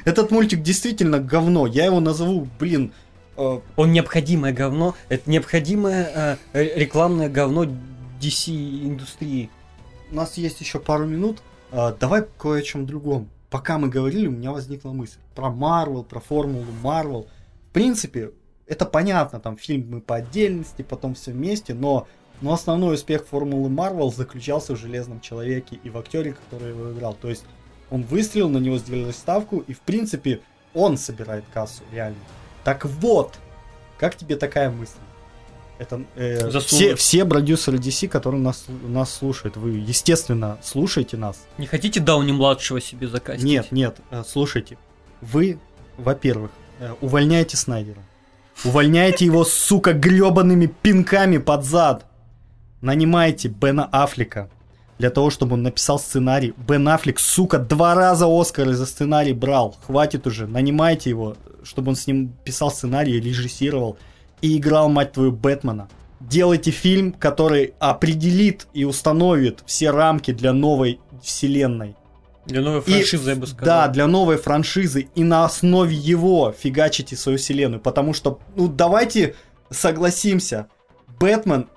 Этот 0.06 0.32
мультик 0.32 0.62
действительно 0.62 1.20
говно. 1.20 1.68
Я 1.68 1.86
его 1.86 2.00
назову, 2.00 2.48
блин, 2.60 2.92
э, 3.38 3.60
Он 3.76 3.92
необходимое 3.92 4.54
говно. 4.54 4.96
Это 5.10 5.30
необходимое 5.30 6.12
э, 6.14 6.38
ре- 6.54 6.74
рекламное 6.76 7.30
говно 7.30 7.66
DC 8.22 8.52
индустрии. 8.86 9.50
у 10.12 10.16
нас 10.16 10.38
есть 10.38 10.62
еще 10.62 10.80
пару 10.80 11.06
минут. 11.06 11.42
А, 11.72 11.92
давай 11.92 12.24
кое 12.38 12.60
о 12.60 12.64
чем 12.64 12.86
другом. 12.86 13.30
Пока 13.50 13.78
мы 13.78 13.90
говорили, 13.90 14.28
у 14.28 14.32
меня 14.32 14.52
возникла 14.52 14.92
мысль 14.92 15.18
про 15.36 15.50
Марвел, 15.50 16.04
про 16.04 16.20
формулу 16.20 16.66
Марвел. 16.82 17.28
В 17.70 17.74
принципе, 17.74 18.32
это 18.68 18.86
понятно, 18.86 19.40
там 19.40 19.58
фильмы 19.58 20.00
по 20.02 20.16
отдельности, 20.16 20.84
потом 20.84 21.16
все 21.16 21.32
вместе, 21.32 21.74
но, 21.74 22.08
но 22.42 22.54
основной 22.54 22.96
успех 22.96 23.26
формулы 23.26 23.70
Марвел 23.70 24.12
заключался 24.12 24.76
в 24.76 24.80
Железном 24.80 25.20
Человеке 25.20 25.80
и 25.84 25.90
в 25.90 25.98
актере, 25.98 26.34
который 26.50 26.70
его 26.70 26.92
играл. 26.92 27.16
То 27.20 27.30
есть 27.30 27.44
он 27.94 28.02
выстрелил, 28.02 28.50
на 28.50 28.58
него 28.58 28.80
сделали 28.80 29.12
ставку, 29.12 29.60
и 29.68 29.74
в 29.74 29.80
принципе 29.82 30.42
он 30.74 30.98
собирает 30.98 31.44
кассу, 31.54 31.84
реально. 31.92 32.18
Так 32.64 32.86
вот, 32.86 33.36
как 34.00 34.16
тебе 34.16 34.36
такая 34.36 34.72
мысль? 34.72 34.98
Это 35.78 36.04
э, 36.16 36.50
все, 36.60 36.96
все 36.96 37.24
продюсеры 37.24 37.78
DC, 37.78 38.08
которые 38.08 38.42
нас, 38.42 38.66
нас 38.68 39.14
слушают, 39.14 39.58
вы, 39.58 39.72
естественно, 39.72 40.58
слушаете 40.64 41.18
нас. 41.18 41.46
Не 41.60 41.68
хотите 41.68 42.00
Дауни 42.00 42.32
младшего 42.32 42.82
себе 42.82 43.08
закастить? 43.08 43.46
Нет, 43.46 43.72
нет, 43.72 43.98
э, 44.10 44.24
слушайте. 44.28 44.80
Вы, 45.22 45.60
во-первых, 45.98 46.50
э, 46.80 46.94
увольняете 47.00 47.58
Снайдера. 47.58 48.02
Увольняете 48.66 49.26
его, 49.26 49.44
сука, 49.44 49.94
гребаными 49.94 50.66
пинками 50.66 51.38
под 51.38 51.64
зад. 51.64 52.06
Нанимаете 52.82 53.50
Бена 53.50 53.86
Аффлека 53.86 54.50
для 55.04 55.10
того, 55.10 55.30
чтобы 55.30 55.56
он 55.56 55.64
написал 55.64 56.00
сценарий. 56.00 56.54
Бен 56.66 56.88
Аффлек, 56.88 57.20
сука, 57.20 57.60
два 57.60 57.94
раза 57.94 58.26
Оскары 58.26 58.72
за 58.72 58.86
сценарий 58.86 59.34
брал. 59.34 59.76
Хватит 59.86 60.26
уже. 60.28 60.48
Нанимайте 60.48 61.10
его, 61.10 61.36
чтобы 61.62 61.90
он 61.90 61.98
с 61.98 62.08
ним 62.08 62.30
писал 62.46 62.72
сценарий, 62.72 63.20
режиссировал 63.20 63.98
и 64.40 64.58
играл, 64.58 64.88
мать 64.88 65.12
твою, 65.12 65.34
Бэтмена. 65.34 65.90
Делайте 66.22 66.72
фильм, 66.72 67.12
который 67.12 67.74
определит 67.80 68.68
и 68.74 68.86
установит 68.86 69.62
все 69.66 69.92
рамки 69.92 70.32
для 70.32 70.54
новой 70.54 71.02
вселенной. 71.22 71.98
Для 72.46 72.62
новой 72.62 72.80
И- 72.80 72.84
франшизы, 72.84 73.30
я 73.32 73.36
бы 73.36 73.46
сказал. 73.46 73.66
Да, 73.66 73.88
для 73.90 74.08
новой 74.08 74.38
франшизы. 74.38 75.10
И 75.16 75.24
на 75.26 75.44
основе 75.44 75.94
его 75.94 76.56
фигачите 76.58 77.18
свою 77.18 77.38
вселенную. 77.38 77.82
Потому 77.82 78.14
что, 78.14 78.40
ну, 78.56 78.70
давайте 78.70 79.36
согласимся. 79.70 80.68
Бэтмен 81.20 81.68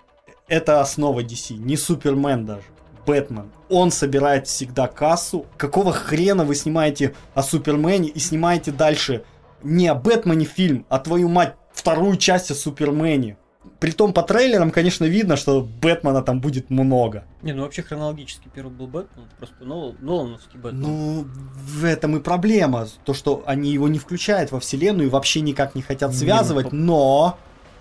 это 0.47 0.81
основа 0.81 1.25
DC, 1.25 1.55
не 1.55 1.77
Супермен 1.77 2.47
даже. 2.47 2.63
Бэтмен. 3.07 3.51
Он 3.69 3.91
собирает 3.91 4.47
всегда 4.47 4.89
кассу. 4.89 5.47
Какого 5.57 5.93
хрена 5.93 6.45
вы 6.45 6.55
снимаете 6.55 7.15
о 7.35 7.43
Супермене 7.43 8.09
и 8.09 8.19
снимаете 8.19 8.73
дальше 8.73 9.25
не 9.63 9.89
о 9.89 9.95
Бэтмене 9.95 10.45
фильм, 10.45 10.85
а 10.89 10.99
твою 10.99 11.29
мать 11.29 11.55
вторую 11.73 12.17
часть 12.17 12.51
о 12.51 12.55
Супермене? 12.55 13.37
Притом 13.81 14.13
по 14.13 14.23
трейлерам, 14.23 14.71
конечно, 14.71 15.05
видно, 15.05 15.37
что 15.37 15.61
Бэтмена 15.61 16.23
там 16.23 16.41
будет 16.41 16.71
много. 16.71 17.25
Не, 17.43 17.53
ну 17.53 17.63
вообще 17.63 17.83
хронологически 17.83 18.49
первый 18.55 18.71
был 18.73 18.87
Бэтмен, 18.87 19.25
просто 19.39 19.65
Нол- 19.65 19.97
Нолановский 20.01 20.59
Бэтмен. 20.59 20.81
Ну, 20.83 21.27
в 21.27 21.85
этом 21.85 22.17
и 22.17 22.21
проблема. 22.21 22.87
То, 23.05 23.13
что 23.13 23.43
они 23.45 23.73
его 23.73 23.89
не 23.89 23.99
включают 23.99 24.53
во 24.53 24.61
вселенную 24.61 25.09
и 25.09 25.11
вообще 25.11 25.41
никак 25.41 25.75
не 25.75 25.83
хотят 25.83 26.13
Не, 26.13 26.17
связывать. 26.17 26.73
ну, 26.73 26.79
Но, 26.87 27.39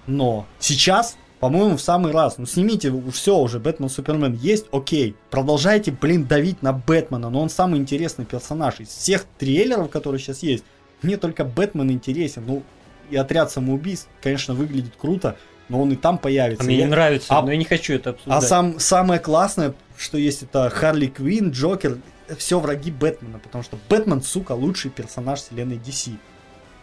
но, 0.07 0.45
сейчас, 0.59 1.17
по-моему, 1.49 1.77
в 1.77 1.81
самый 1.81 2.12
раз. 2.12 2.38
Ну, 2.39 2.45
снимите 2.47 2.91
все 3.12 3.38
уже, 3.38 3.60
Бэтмен, 3.60 3.88
Супермен 3.89 4.34
есть, 4.34 4.65
окей. 4.71 5.15
Продолжайте, 5.29 5.91
блин, 5.91 6.25
давить 6.25 6.63
на 6.63 6.73
Бэтмена, 6.73 7.29
но 7.29 7.41
он 7.41 7.49
самый 7.49 7.79
интересный 7.79 8.25
персонаж. 8.25 8.79
Из 8.79 8.89
всех 8.89 9.25
трейлеров, 9.38 9.89
которые 9.91 10.19
сейчас 10.19 10.41
есть, 10.41 10.63
мне 11.03 11.17
только 11.17 11.43
Бэтмен 11.45 11.91
интересен. 11.91 12.43
Ну, 12.47 12.63
и 13.12 13.15
отряд 13.15 13.51
самоубийств, 13.51 14.08
конечно, 14.23 14.55
выглядит 14.55 14.93
круто, 14.99 15.38
но 15.69 15.81
он 15.81 15.91
и 15.91 15.95
там 15.95 16.15
а 16.15 16.17
появится. 16.17 16.63
мне 16.63 16.77
Я- 16.77 16.86
не 16.86 16.89
нравится, 16.89 17.27
а- 17.29 17.43
но 17.43 17.51
я 17.51 17.58
не 17.58 17.65
хочу 17.65 17.93
это 17.93 18.10
а 18.10 18.13
обсуждать. 18.13 18.43
сам, 18.49 18.79
самое 18.79 19.19
классное, 19.19 19.75
что 19.97 20.17
есть, 20.17 20.41
это 20.41 20.71
Харли 20.71 21.05
Квин, 21.08 21.51
Джокер, 21.51 21.99
все 22.39 22.60
враги 22.60 22.89
Бэтмена, 22.89 23.38
потому 23.38 23.63
что 23.63 23.77
Бэтмен, 23.88 24.23
сука, 24.23 24.53
лучший 24.53 24.89
персонаж 24.89 25.41
вселенной 25.41 25.77
DC. 25.77 26.13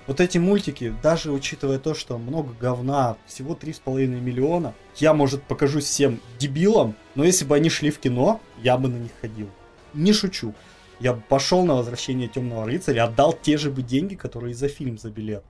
Вот 0.06 0.20
эти 0.20 0.38
мультики, 0.38 0.92
даже 1.02 1.30
учитывая 1.30 1.78
то, 1.78 1.94
что 1.94 2.18
много 2.18 2.52
говна, 2.60 3.16
всего 3.26 3.54
3,5 3.54 4.06
миллиона, 4.06 4.74
я, 4.96 5.14
может, 5.14 5.44
покажусь 5.44 5.84
всем 5.84 6.20
дебилом, 6.38 6.96
но 7.14 7.24
если 7.24 7.44
бы 7.44 7.54
они 7.54 7.70
шли 7.70 7.90
в 7.90 7.98
кино, 7.98 8.40
я 8.62 8.76
бы 8.76 8.88
на 8.88 8.96
них 8.96 9.12
ходил. 9.20 9.48
Не 9.94 10.12
шучу. 10.12 10.54
Я 10.98 11.14
бы 11.14 11.22
пошел 11.28 11.64
на 11.64 11.74
возвращение 11.74 12.28
Темного 12.28 12.66
рыцаря, 12.66 13.04
отдал 13.04 13.32
те 13.32 13.58
же 13.58 13.70
бы 13.70 13.82
деньги, 13.82 14.14
которые 14.14 14.54
за 14.54 14.68
фильм 14.68 14.98
за 14.98 15.10
билет. 15.10 15.44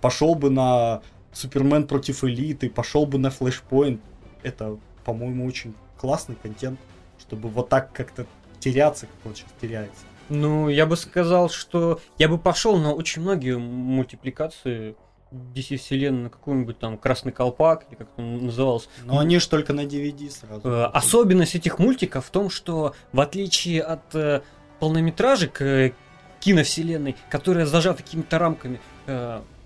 Пошел 0.00 0.34
бы 0.34 0.48
на 0.48 1.02
Супермен 1.32 1.86
против 1.86 2.24
элиты, 2.24 2.70
пошел 2.70 3.04
бы 3.04 3.18
на 3.18 3.30
Флэшпоинт. 3.30 4.00
Это, 4.42 4.78
по-моему, 5.04 5.46
очень 5.46 5.74
классный 5.98 6.36
контент, 6.36 6.80
чтобы 7.18 7.48
вот 7.48 7.68
так 7.68 7.92
как-то 7.92 8.26
теряться, 8.60 9.06
как 9.06 9.26
он 9.26 9.34
сейчас 9.34 9.50
теряется. 9.60 10.02
Ну, 10.28 10.68
я 10.68 10.86
бы 10.86 10.96
сказал, 10.96 11.50
что 11.50 12.00
я 12.18 12.28
бы 12.28 12.38
пошел 12.38 12.76
на 12.78 12.92
очень 12.92 13.22
многие 13.22 13.58
мультипликации 13.58 14.96
DC 15.30 15.76
вселенной 15.76 16.24
на 16.24 16.30
какой-нибудь 16.30 16.78
там 16.78 16.96
Красный 16.96 17.32
Колпак, 17.32 17.86
или 17.88 17.96
как 17.96 18.08
он 18.16 18.46
назывался. 18.46 18.88
Но 19.04 19.18
они 19.18 19.38
же 19.38 19.48
только 19.48 19.72
на 19.72 19.84
DVD 19.84 20.30
сразу. 20.30 20.66
Э, 20.68 20.84
Особенность 20.86 21.54
этих 21.54 21.78
мультиков 21.78 22.26
в 22.26 22.30
том, 22.30 22.50
что 22.50 22.94
в 23.12 23.20
отличие 23.20 23.82
от 23.82 24.14
э, 24.14 24.40
полнометражек 24.80 25.60
э, 25.60 25.92
киновселенной, 26.40 27.16
которая 27.30 27.66
зажата 27.66 28.02
какими-то 28.02 28.38
рамками, 28.38 28.80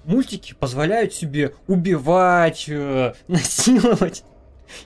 мультики 0.05 0.55
позволяют 0.55 1.13
себе 1.13 1.55
убивать, 1.67 2.67
насиловать 3.29 4.25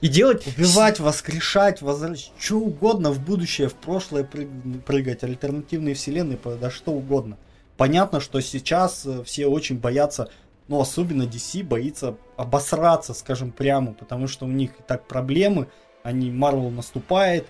и 0.01 0.09
делать... 0.09 0.47
Убивать, 0.47 1.01
воскрешать, 1.01 1.83
возвращать, 1.83 2.33
что 2.39 2.57
угодно 2.59 3.11
в 3.11 3.21
будущее, 3.21 3.69
в 3.69 3.75
прошлое 3.75 4.25
прыг- 4.25 4.81
прыгать, 4.83 5.25
альтернативные 5.25 5.95
вселенные, 5.95 6.39
да 6.61 6.71
что 6.71 6.93
угодно. 6.93 7.37
Понятно, 7.77 8.21
что 8.21 8.41
сейчас 8.41 9.05
э, 9.05 9.23
все 9.25 9.47
очень 9.47 9.79
боятся, 9.79 10.31
ну 10.69 10.81
особенно 10.81 11.25
DC 11.25 11.63
боится 11.63 12.17
обосраться, 12.37 13.13
скажем 13.15 13.53
прямо, 13.53 13.93
потому 13.93 14.29
что 14.29 14.47
у 14.47 14.49
них 14.49 14.71
и 14.79 14.83
так 14.87 15.07
проблемы, 15.07 15.69
они 16.03 16.31
Marvel 16.31 16.71
наступает, 16.71 17.47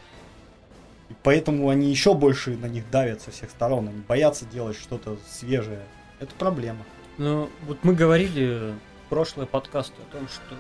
и 1.09 1.15
поэтому 1.23 1.69
они 1.69 1.91
еще 1.91 2.15
больше 2.15 2.57
на 2.57 2.67
них 2.67 2.91
давят 2.91 3.21
со 3.21 3.31
всех 3.31 3.51
сторон, 3.51 3.89
они 3.89 4.01
боятся 4.01 4.45
делать 4.47 4.77
что-то 4.77 5.17
свежее. 5.31 5.83
Это 6.19 6.35
проблема. 6.35 6.85
Ну, 7.19 7.49
вот 7.67 7.79
мы 7.83 7.95
говорили 7.95 8.75
в 9.07 9.09
прошлый 9.09 9.47
подкаст 9.47 9.93
о 9.99 10.13
том, 10.13 10.29
что 10.29 10.55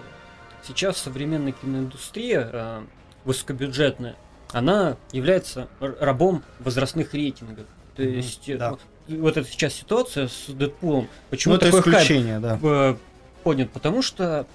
сейчас 0.67 0.99
современная 0.99 1.53
киноиндустрия 1.53 2.51
э, 2.53 2.83
высокобюджетная, 3.25 4.17
она 4.53 4.97
является 5.13 5.69
рабом 5.81 6.43
возрастных 6.61 7.15
рейтингов. 7.15 7.67
То 7.97 8.03
Мгм, 8.03 8.13
есть 8.13 8.49
э, 8.49 8.57
да. 8.57 8.71
вот, 8.71 8.81
вот 9.09 9.37
эта 9.37 9.49
сейчас 9.49 9.75
ситуация 9.75 10.29
с 10.29 10.47
Дэдпулом, 10.49 11.09
почему 11.31 11.55
ну 11.55 11.59
это 11.59 11.67
такой 11.67 11.83
хайп 11.83 11.95
исключение, 12.03 12.41
да. 12.41 12.59
э, 12.63 12.97
поднят? 13.43 13.71
Потому 13.71 14.03
что 14.03 14.47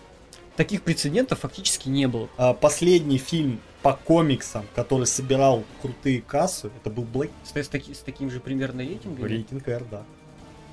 таких 0.55 0.83
прецедентов 0.83 1.39
фактически 1.39 1.89
не 1.89 2.07
было. 2.07 2.29
А, 2.37 2.53
последний 2.53 3.17
фильм 3.17 3.59
по 3.81 3.93
комиксам, 3.93 4.65
который 4.75 5.07
собирал 5.07 5.63
крутые 5.81 6.21
кассы, 6.21 6.69
это 6.79 6.89
был 6.89 7.03
Блэк. 7.03 7.31
С, 7.43 7.55
с, 7.55 7.67
таки- 7.67 7.93
с 7.93 7.99
таким 7.99 8.29
же 8.29 8.39
примерно 8.39 8.81
рейтингом. 8.81 9.25
Рейтинг 9.25 9.67
R, 9.67 9.83
да. 9.89 10.03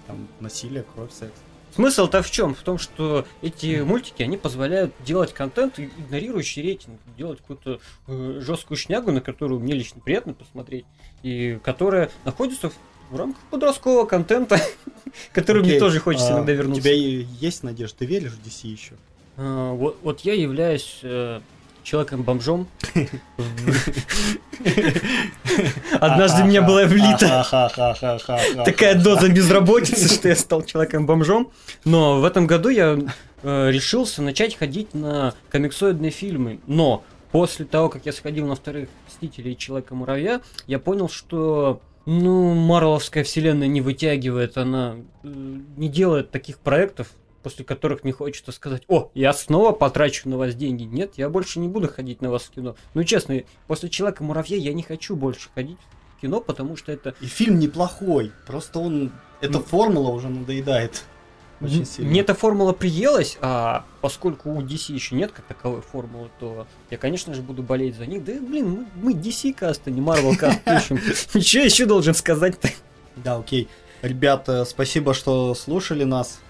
Там 0.06 0.28
насилие, 0.40 0.84
кровь, 0.94 1.10
секс. 1.12 1.32
Смысл-то 1.74 2.22
в 2.22 2.30
чем? 2.30 2.54
В 2.54 2.60
том, 2.62 2.78
что 2.78 3.26
эти 3.42 3.80
мультики, 3.80 4.22
они 4.22 4.36
позволяют 4.36 4.92
делать 5.04 5.32
контент, 5.32 5.78
игнорирующий 5.78 6.62
рейтинг, 6.62 6.98
делать 7.16 7.38
какую-то 7.40 7.80
э, 8.06 8.40
жесткую 8.40 8.76
шнягу, 8.76 9.12
на 9.12 9.20
которую 9.20 9.60
мне 9.60 9.74
лично 9.74 10.00
приятно 10.00 10.34
посмотреть, 10.34 10.86
и 11.22 11.58
которая 11.62 12.10
находится 12.24 12.70
в, 12.70 12.74
в 13.10 13.16
рамках 13.16 13.42
подросткового 13.50 14.06
контента, 14.06 14.60
который 15.32 15.62
мне 15.62 15.78
тоже 15.78 16.00
хочется 16.00 16.28
а, 16.28 16.36
иногда 16.38 16.52
У 16.52 16.56
вернуться. 16.56 16.82
тебя 16.82 16.94
и 16.94 17.26
есть 17.38 17.62
надежда? 17.62 17.98
Ты 17.98 18.06
веришь 18.06 18.32
в 18.32 18.46
DC 18.46 18.66
еще? 18.68 18.94
А, 19.36 19.72
вот, 19.72 19.98
вот 20.02 20.20
я 20.20 20.34
являюсь 20.34 20.98
э, 21.02 21.40
человеком-бомжом. 21.88 22.68
Однажды 26.00 26.44
меня 26.44 26.60
была 26.62 26.84
влита 26.84 27.46
такая 28.64 28.94
доза 28.94 29.28
безработицы, 29.30 30.08
что 30.12 30.28
я 30.28 30.36
стал 30.36 30.62
человеком-бомжом. 30.62 31.50
Но 31.84 32.20
в 32.20 32.24
этом 32.24 32.46
году 32.46 32.68
я 32.68 32.98
э, 33.42 33.70
решился 33.70 34.20
начать 34.20 34.56
ходить 34.56 34.92
на 34.92 35.32
комиксоидные 35.50 36.10
фильмы. 36.10 36.60
Но 36.66 37.04
после 37.32 37.64
того, 37.64 37.88
как 37.88 38.04
я 38.04 38.12
сходил 38.12 38.46
на 38.46 38.54
вторых 38.54 38.90
Мстителей 39.06 39.52
и 39.52 39.56
Человека-муравья, 39.56 40.42
я 40.66 40.78
понял, 40.78 41.08
что 41.08 41.80
ну, 42.04 42.52
Марвеловская 42.54 43.24
вселенная 43.24 43.68
не 43.68 43.80
вытягивает, 43.80 44.58
она 44.58 44.96
э, 45.22 45.28
не 45.76 45.88
делает 45.88 46.30
таких 46.30 46.58
проектов, 46.58 47.08
после 47.48 47.64
которых 47.64 48.04
мне 48.04 48.12
хочется 48.12 48.52
сказать, 48.52 48.82
о, 48.88 49.10
я 49.14 49.32
снова 49.32 49.72
потрачу 49.72 50.28
на 50.28 50.36
вас 50.36 50.54
деньги. 50.54 50.82
Нет, 50.82 51.12
я 51.16 51.30
больше 51.30 51.60
не 51.60 51.68
буду 51.68 51.88
ходить 51.88 52.20
на 52.20 52.30
вас 52.30 52.42
в 52.42 52.50
кино. 52.50 52.76
Ну, 52.92 53.04
честно, 53.04 53.42
после 53.66 53.88
Человека-муравья 53.88 54.58
я 54.58 54.74
не 54.74 54.82
хочу 54.82 55.16
больше 55.16 55.48
ходить 55.54 55.78
в 56.18 56.20
кино, 56.20 56.42
потому 56.42 56.76
что 56.76 56.92
это 56.92 57.14
И 57.22 57.26
фильм 57.26 57.58
неплохой, 57.58 58.32
просто 58.46 58.80
он... 58.80 59.12
Эта 59.40 59.54
Ну. 59.54 59.64
формула 59.64 60.10
уже 60.10 60.28
надоедает. 60.28 61.04
Очень 61.62 61.86
сильно. 61.86 62.10
Мне 62.10 62.20
эта 62.20 62.34
формула 62.34 62.74
приелась, 62.74 63.38
а 63.40 63.86
поскольку 64.02 64.50
у 64.50 64.60
DC 64.60 64.92
еще 64.92 65.14
нет 65.14 65.32
как 65.32 65.46
таковой 65.46 65.80
формулы, 65.80 66.28
то 66.38 66.66
я, 66.90 66.98
конечно 66.98 67.32
же, 67.32 67.40
буду 67.40 67.62
болеть 67.62 67.96
за 67.96 68.04
них. 68.04 68.24
Да, 68.24 68.32
блин, 68.34 68.70
мы, 68.70 68.86
мы 69.02 69.12
DC 69.14 69.54
каст, 69.54 69.80
а 69.86 69.90
не 69.90 70.02
Marvel 70.02 70.36
каст 70.36 70.60
пишем. 70.64 71.00
Ничего 71.34 71.64
еще 71.64 71.86
должен 71.86 72.12
сказать-то. 72.12 72.68
Да, 73.16 73.36
окей. 73.36 73.68
Ребята, 74.02 74.66
спасибо, 74.66 75.14
что 75.14 75.54
слушали 75.54 76.04
нас. 76.04 76.40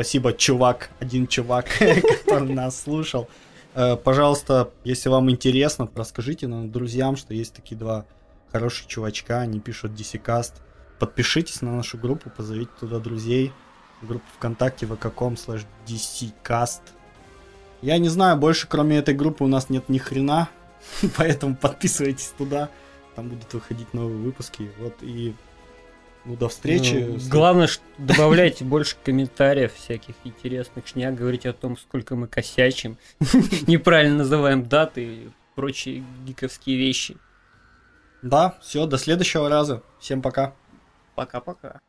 Спасибо, 0.00 0.32
чувак, 0.32 0.88
один 0.98 1.26
чувак, 1.26 1.66
который 2.24 2.54
нас 2.54 2.84
слушал. 2.84 3.28
Э, 3.74 3.96
Пожалуйста, 3.96 4.70
если 4.82 5.10
вам 5.10 5.30
интересно, 5.30 5.90
расскажите 5.94 6.46
нам 6.46 6.72
друзьям, 6.72 7.16
что 7.16 7.34
есть 7.34 7.52
такие 7.52 7.76
два 7.76 8.06
хороших 8.50 8.86
чувачка, 8.86 9.40
они 9.40 9.60
пишут 9.60 9.92
DC 9.92 10.22
Cast. 10.24 10.54
Подпишитесь 10.98 11.60
на 11.60 11.76
нашу 11.76 11.98
группу, 11.98 12.30
позовите 12.30 12.70
туда 12.80 12.98
друзей. 12.98 13.52
Группа 14.00 14.24
ВКонтакте 14.38 14.86
vk.com 14.86 15.34
slash 15.34 15.66
DCCast. 15.86 16.80
Я 17.82 17.98
не 17.98 18.08
знаю, 18.08 18.38
больше 18.38 18.68
кроме 18.68 18.96
этой 18.96 19.12
группы 19.12 19.44
у 19.44 19.48
нас 19.48 19.68
нет 19.68 19.90
ни 19.90 19.98
хрена, 19.98 20.48
поэтому 21.18 21.54
подписывайтесь 21.56 22.32
туда. 22.38 22.70
Там 23.16 23.28
будут 23.28 23.52
выходить 23.52 23.92
новые 23.92 24.16
выпуски. 24.16 24.70
Вот 24.78 24.94
и 25.02 25.34
ну, 26.24 26.36
до 26.36 26.48
встречи. 26.48 26.94
Ну, 26.94 27.18
Главное, 27.30 27.66
что 27.66 27.82
добавляйте 27.98 28.64
больше 28.64 28.96
комментариев 29.04 29.72
всяких 29.74 30.14
интересных 30.24 30.86
шняк, 30.86 31.14
говорите 31.14 31.50
о 31.50 31.52
том, 31.52 31.76
сколько 31.76 32.16
мы 32.16 32.28
косячим, 32.28 32.98
неправильно 33.66 34.18
называем 34.18 34.66
даты 34.66 35.04
и 35.04 35.30
прочие 35.54 36.04
гиковские 36.26 36.76
вещи. 36.76 37.16
Да, 38.22 38.58
все, 38.60 38.86
до 38.86 38.98
следующего 38.98 39.48
раза. 39.48 39.82
Всем 39.98 40.20
пока. 40.20 40.54
Пока-пока. 41.14 41.80